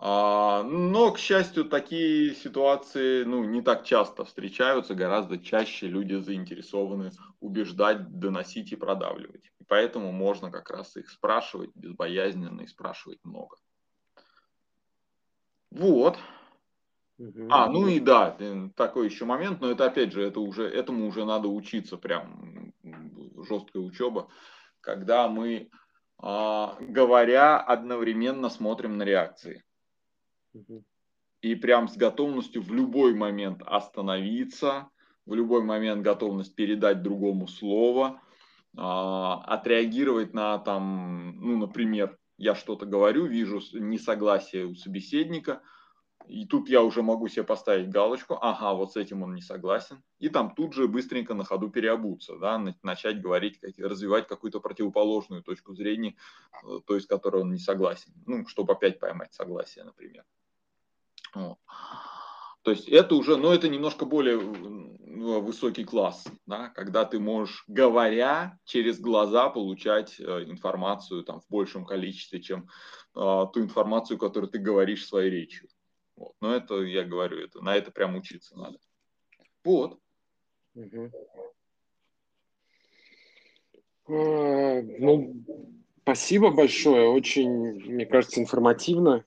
А, 0.02 0.62
но, 0.62 1.12
к 1.12 1.18
счастью, 1.18 1.66
такие 1.66 2.34
ситуации 2.34 3.22
ну, 3.24 3.44
не 3.44 3.60
так 3.60 3.84
часто 3.84 4.24
встречаются, 4.24 4.94
гораздо 4.94 5.36
чаще 5.36 5.88
люди 5.88 6.14
заинтересованы 6.14 7.10
убеждать, 7.40 8.18
доносить 8.18 8.72
и 8.72 8.76
продавливать. 8.76 9.52
И 9.60 9.64
поэтому 9.64 10.10
можно 10.10 10.50
как 10.50 10.70
раз 10.70 10.96
их 10.96 11.10
спрашивать 11.10 11.68
безбоязненно 11.74 12.62
и 12.62 12.66
спрашивать 12.66 13.18
много. 13.24 13.56
Вот. 15.70 16.16
А, 17.50 17.68
ну 17.68 17.86
и 17.86 18.00
да, 18.00 18.38
такой 18.76 19.04
еще 19.04 19.26
момент, 19.26 19.60
но 19.60 19.70
это 19.70 19.84
опять 19.84 20.12
же, 20.12 20.22
это 20.22 20.40
уже, 20.40 20.66
этому 20.66 21.08
уже 21.08 21.26
надо 21.26 21.48
учиться, 21.48 21.98
прям 21.98 22.72
жесткая 23.46 23.82
учеба, 23.82 24.28
когда 24.80 25.28
мы, 25.28 25.68
а, 26.16 26.78
говоря, 26.80 27.60
одновременно 27.60 28.48
смотрим 28.48 28.96
на 28.96 29.02
реакции. 29.02 29.62
И 31.42 31.54
прям 31.54 31.88
с 31.88 31.96
готовностью 31.96 32.62
в 32.62 32.72
любой 32.72 33.14
момент 33.14 33.62
остановиться, 33.64 34.90
в 35.24 35.34
любой 35.34 35.62
момент 35.62 36.02
готовность 36.02 36.54
передать 36.54 37.02
другому 37.02 37.46
слово, 37.46 38.20
а, 38.76 39.42
отреагировать 39.44 40.34
на 40.34 40.58
там, 40.58 41.36
ну, 41.40 41.56
например, 41.56 42.18
я 42.36 42.54
что-то 42.54 42.86
говорю, 42.86 43.26
вижу 43.26 43.60
несогласие 43.72 44.66
у 44.66 44.74
собеседника, 44.74 45.62
и 46.26 46.46
тут 46.46 46.68
я 46.68 46.82
уже 46.82 47.02
могу 47.02 47.28
себе 47.28 47.44
поставить 47.44 47.90
галочку, 47.90 48.38
ага, 48.40 48.74
вот 48.74 48.92
с 48.92 48.96
этим 48.96 49.22
он 49.22 49.34
не 49.34 49.42
согласен, 49.42 50.02
и 50.18 50.28
там 50.28 50.54
тут 50.54 50.74
же 50.74 50.88
быстренько 50.88 51.34
на 51.34 51.44
ходу 51.44 51.70
переобуться, 51.70 52.36
да, 52.38 52.58
начать 52.82 53.20
говорить, 53.20 53.58
развивать 53.78 54.28
какую-то 54.28 54.60
противоположную 54.60 55.42
точку 55.42 55.74
зрения, 55.74 56.16
э, 56.62 56.80
той, 56.86 57.00
с 57.00 57.06
которой 57.06 57.42
он 57.42 57.52
не 57.52 57.58
согласен, 57.58 58.12
ну, 58.26 58.46
чтобы 58.46 58.74
опять 58.74 59.00
поймать 59.00 59.34
согласие, 59.34 59.84
например. 59.84 60.24
Вот. 61.34 61.58
То 62.62 62.72
есть 62.72 62.88
это 62.88 63.14
уже, 63.14 63.36
но 63.36 63.54
это 63.54 63.68
немножко 63.68 64.04
более 64.04 64.38
высокий 64.38 65.84
класс, 65.84 66.24
да, 66.46 66.68
когда 66.68 67.04
ты 67.04 67.18
можешь, 67.18 67.64
говоря, 67.66 68.58
через 68.64 69.00
глаза 69.00 69.48
получать 69.48 70.18
э, 70.20 70.44
информацию 70.44 71.24
там, 71.24 71.40
в 71.40 71.48
большем 71.48 71.84
количестве, 71.84 72.40
чем 72.40 72.68
э, 73.14 73.46
ту 73.52 73.60
информацию, 73.60 74.18
которую 74.18 74.50
ты 74.50 74.58
говоришь 74.58 75.06
своей 75.06 75.30
речью. 75.30 75.68
Вот. 76.16 76.34
Но 76.40 76.54
это, 76.54 76.82
я 76.82 77.04
говорю, 77.04 77.38
это, 77.38 77.60
на 77.60 77.74
это 77.76 77.90
прям 77.90 78.14
учиться 78.16 78.56
надо. 78.58 78.78
Вот. 79.64 79.98
Угу. 80.74 81.10
Ну, 84.08 85.34
спасибо 86.02 86.50
большое. 86.50 87.08
Очень, 87.08 87.50
мне 87.92 88.06
кажется, 88.06 88.40
информативно. 88.40 89.24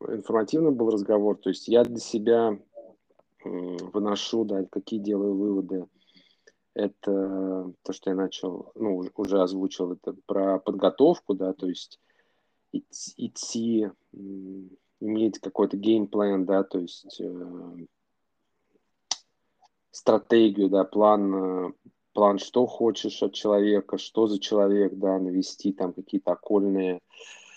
Информативный 0.00 0.70
был 0.70 0.90
разговор. 0.90 1.36
То 1.36 1.50
есть 1.50 1.68
я 1.68 1.84
для 1.84 1.98
себя 1.98 2.58
выношу, 3.44 4.44
да, 4.44 4.64
какие 4.70 5.00
делаю 5.00 5.34
выводы. 5.34 5.86
Это 6.74 7.72
то, 7.82 7.92
что 7.92 8.10
я 8.10 8.16
начал, 8.16 8.70
ну, 8.74 9.02
уже 9.16 9.42
озвучил, 9.42 9.92
это 9.92 10.14
про 10.26 10.58
подготовку, 10.58 11.34
да, 11.34 11.52
то 11.52 11.66
есть 11.66 11.98
идти, 12.72 13.90
иметь 15.00 15.38
какой-то 15.40 15.76
геймплан, 15.76 16.44
да, 16.44 16.62
то 16.62 16.78
есть 16.78 17.20
э, 17.20 17.76
стратегию, 19.90 20.68
да, 20.68 20.84
план, 20.84 21.34
э, 21.34 21.72
план, 22.12 22.38
что 22.38 22.66
хочешь 22.66 23.22
от 23.22 23.32
человека, 23.32 23.98
что 23.98 24.26
за 24.26 24.38
человек, 24.38 24.94
да, 24.94 25.18
навести 25.18 25.72
там 25.72 25.92
какие-то 25.92 26.32
окольные. 26.32 27.00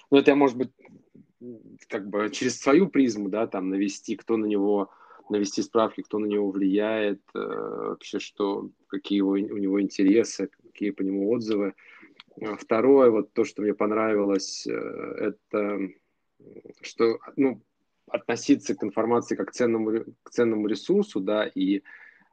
Ну, 0.09 0.17
это, 0.17 0.33
может 0.35 0.57
быть, 0.57 0.71
как 1.87 2.07
бы 2.07 2.29
через 2.31 2.59
свою 2.59 2.87
призму, 2.87 3.29
да, 3.29 3.47
там 3.47 3.69
навести, 3.69 4.15
кто 4.15 4.37
на 4.37 4.45
него, 4.45 4.91
навести 5.29 5.61
справки, 5.61 6.01
кто 6.01 6.19
на 6.19 6.25
него 6.25 6.51
влияет, 6.51 7.21
э, 7.33 7.39
вообще 7.39 8.19
что, 8.19 8.69
какие 8.87 9.17
его, 9.17 9.31
у 9.31 9.37
него 9.37 9.81
интересы, 9.81 10.49
какие 10.63 10.91
по 10.91 11.01
нему 11.01 11.31
отзывы. 11.31 11.73
Второе, 12.59 13.09
вот 13.09 13.33
то, 13.33 13.43
что 13.43 13.61
мне 13.61 13.73
понравилось, 13.73 14.65
э, 14.67 14.71
это 14.71 15.79
что 16.81 17.19
ну, 17.35 17.61
относиться 18.07 18.75
к 18.75 18.83
информации 18.83 19.35
как 19.35 19.49
к 19.49 19.51
ценному, 19.51 20.05
к 20.23 20.29
ценному 20.29 20.67
ресурсу, 20.67 21.19
да, 21.19 21.45
и 21.45 21.83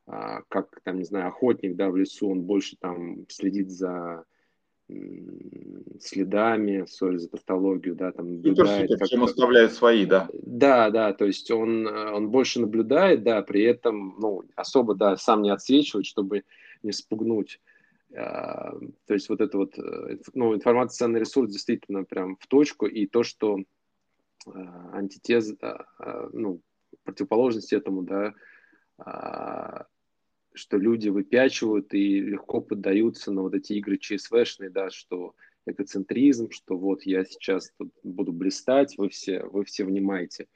а, 0.06 0.42
как, 0.48 0.80
там, 0.84 0.98
не 0.98 1.04
знаю, 1.04 1.28
охотник, 1.28 1.76
да, 1.76 1.90
в 1.90 1.96
лесу, 1.96 2.30
он 2.30 2.42
больше 2.42 2.76
там 2.76 3.26
следит 3.28 3.70
за 3.70 4.24
следами, 6.00 6.84
сори 6.86 7.18
за 7.18 7.28
тавтологию, 7.28 7.94
да, 7.94 8.12
там 8.12 8.36
наблюдает. 8.36 8.90
Супер, 8.90 9.04
всем 9.04 9.24
оставляет 9.24 9.72
свои, 9.72 10.06
да. 10.06 10.28
Да, 10.32 10.90
да, 10.90 11.12
то 11.12 11.26
есть 11.26 11.50
он, 11.50 11.86
он 11.86 12.30
больше 12.30 12.60
наблюдает, 12.60 13.22
да, 13.22 13.42
при 13.42 13.62
этом, 13.64 14.14
ну, 14.18 14.44
особо, 14.56 14.94
да, 14.94 15.16
сам 15.16 15.42
не 15.42 15.50
отсвечивает, 15.50 16.06
чтобы 16.06 16.44
не 16.82 16.92
спугнуть. 16.92 17.60
А, 18.16 18.72
то 19.06 19.14
есть 19.14 19.28
вот 19.28 19.40
это 19.40 19.58
вот, 19.58 19.78
э, 19.78 20.18
ну, 20.34 20.54
информационный 20.54 21.20
ресурс 21.20 21.52
действительно 21.52 22.04
прям 22.04 22.36
в 22.36 22.46
точку, 22.46 22.86
и 22.86 23.06
то, 23.06 23.22
что 23.22 23.58
а, 24.46 24.90
антитез, 24.96 25.54
а, 25.60 25.84
ну, 26.32 26.62
противоположность 27.04 27.72
этому, 27.72 28.02
да, 28.02 28.34
что 30.58 30.76
люди 30.76 31.08
выпячивают 31.08 31.94
и 31.94 32.20
легко 32.20 32.60
поддаются 32.60 33.32
на 33.32 33.42
вот 33.42 33.54
эти 33.54 33.74
игры 33.74 33.96
ЧСВшные, 33.96 34.70
да, 34.70 34.90
что 34.90 35.34
эгоцентризм, 35.66 36.50
что 36.50 36.76
вот 36.76 37.02
я 37.02 37.24
сейчас 37.24 37.72
тут 37.78 37.90
буду 38.02 38.32
блистать, 38.32 38.96
вы 38.98 39.08
все, 39.08 39.44
вы 39.44 39.64
все 39.64 39.84
внимаете. 39.84 40.46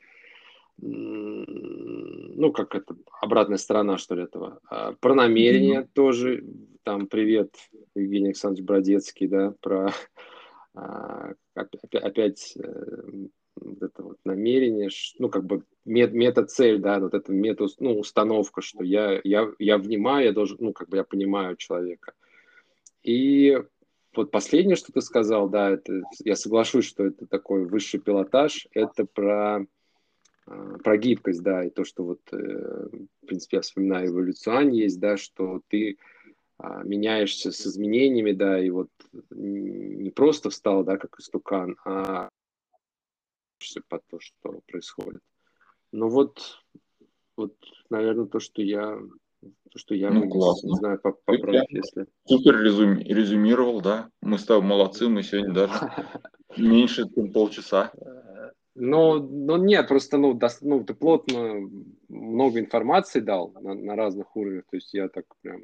Ну, 0.78 2.52
как 2.52 2.74
это, 2.74 2.96
обратная 3.20 3.58
сторона, 3.58 3.98
что 3.98 4.14
ли, 4.14 4.24
этого. 4.24 4.60
А, 4.68 4.92
про 4.92 5.14
намерение 5.14 5.82
mm-hmm. 5.82 5.90
тоже, 5.92 6.44
там, 6.82 7.06
привет, 7.06 7.54
Евгений 7.94 8.26
Александрович 8.26 8.66
Бродецкий, 8.66 9.28
да, 9.28 9.54
про 9.60 9.92
а, 10.74 11.34
опять 11.54 12.56
э, 12.56 13.28
вот 13.62 13.83
это 13.83 14.03
вот 14.03 14.18
намерение, 14.25 14.90
ну, 15.18 15.29
как 15.29 15.44
бы 15.44 15.64
мет, 15.85 16.12
мета-цель, 16.12 16.79
да, 16.79 16.98
вот 17.01 17.14
эта 17.14 17.33
мета, 17.33 17.66
ну, 17.79 17.98
установка, 17.98 18.61
что 18.61 18.85
я, 18.85 19.20
я, 19.25 19.51
я 19.59 19.79
внимаю, 19.79 20.27
я 20.27 20.33
должен, 20.33 20.59
ну, 20.61 20.72
как 20.72 20.88
бы 20.88 20.96
я 20.96 21.05
понимаю 21.05 21.57
человека. 21.57 22.12
И 23.03 23.61
вот 24.14 24.31
последнее, 24.31 24.77
что 24.77 24.92
ты 24.92 25.01
сказал, 25.01 25.48
да, 25.48 25.70
это, 25.70 26.03
я 26.25 26.37
соглашусь, 26.37 26.85
что 26.85 27.05
это 27.05 27.27
такой 27.27 27.64
высший 27.64 28.01
пилотаж, 28.01 28.66
это 28.72 29.07
про, 29.07 29.66
а, 30.46 30.79
про 30.79 30.96
гибкость, 30.96 31.42
да, 31.42 31.64
и 31.64 31.70
то, 31.70 31.85
что 31.85 32.05
вот, 32.05 32.20
э, 32.33 32.88
в 33.22 33.27
принципе, 33.27 33.59
я 33.59 33.61
вспоминаю, 33.62 34.09
эволюцион 34.09 34.70
есть, 34.70 35.01
да, 35.01 35.16
что 35.16 35.62
ты 35.68 35.96
а, 36.59 36.83
меняешься 36.85 37.51
с 37.51 37.66
изменениями, 37.66 38.33
да, 38.33 38.62
и 38.62 38.70
вот 38.70 38.90
не 39.31 40.11
просто 40.11 40.51
встал, 40.51 40.85
да, 40.85 40.96
как 40.96 41.18
истукан, 41.18 41.77
а 41.85 42.29
под 43.88 44.03
то, 44.09 44.18
что 44.20 44.61
происходит. 44.66 45.22
Ну 45.92 46.09
вот, 46.09 46.62
вот, 47.37 47.55
наверное, 47.90 48.27
то, 48.27 48.40
что 48.40 48.62
я, 48.62 48.98
то, 49.40 49.79
что 49.79 49.94
я 49.94 50.11
ну, 50.11 50.29
классно. 50.29 50.68
не 50.68 50.75
знаю, 50.77 51.01
поправить, 51.01 51.70
если. 51.70 52.07
Супер 52.27 52.62
резюми, 52.62 53.05
резюмировал, 53.05 53.81
да. 53.81 54.11
Мы 54.20 54.38
с 54.38 54.44
тобой 54.44 54.66
молодцы, 54.66 55.09
мы 55.09 55.22
сегодня 55.22 55.53
даже 55.53 55.75
меньше, 56.57 57.09
чем 57.14 57.33
полчаса. 57.33 57.92
Ну, 58.75 59.22
ну 59.22 59.57
нет, 59.57 59.88
просто 59.88 60.16
ну, 60.16 60.33
до, 60.33 60.48
ну 60.62 60.83
ты 60.83 60.94
плотно 60.94 61.68
много 62.09 62.59
информации 62.59 63.20
дал 63.20 63.53
на, 63.53 63.75
на 63.75 63.96
разных 63.96 64.35
уровнях, 64.35 64.64
то 64.70 64.77
есть 64.77 64.94
я 64.94 65.09
так 65.09 65.27
прям 65.42 65.61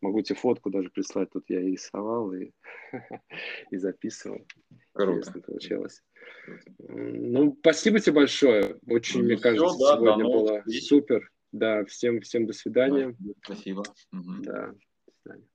могу 0.00 0.22
тебе 0.22 0.38
фотку 0.38 0.70
даже 0.70 0.90
прислать, 0.90 1.30
тут 1.30 1.44
я 1.48 1.60
и 1.60 1.72
рисовал, 1.72 2.32
и, 2.32 2.50
и 3.70 3.76
записывал. 3.76 4.46
Круто. 4.92 5.18
Интересно 5.18 5.40
получилось. 5.42 6.02
Ну, 6.78 7.56
спасибо 7.60 8.00
тебе 8.00 8.14
большое. 8.14 8.78
Очень, 8.86 9.20
ну, 9.20 9.26
мне 9.26 9.36
все, 9.36 9.42
кажется, 9.42 9.78
да, 9.78 9.96
сегодня 9.96 10.24
да, 10.24 10.30
было 10.30 10.58
встреч. 10.60 10.86
супер. 10.86 11.30
Да, 11.52 11.84
всем, 11.84 12.20
всем 12.20 12.46
до 12.46 12.52
свидания. 12.52 13.16
Спасибо. 13.44 13.82
Да, 14.12 14.72
до 15.06 15.12
свидания. 15.22 15.48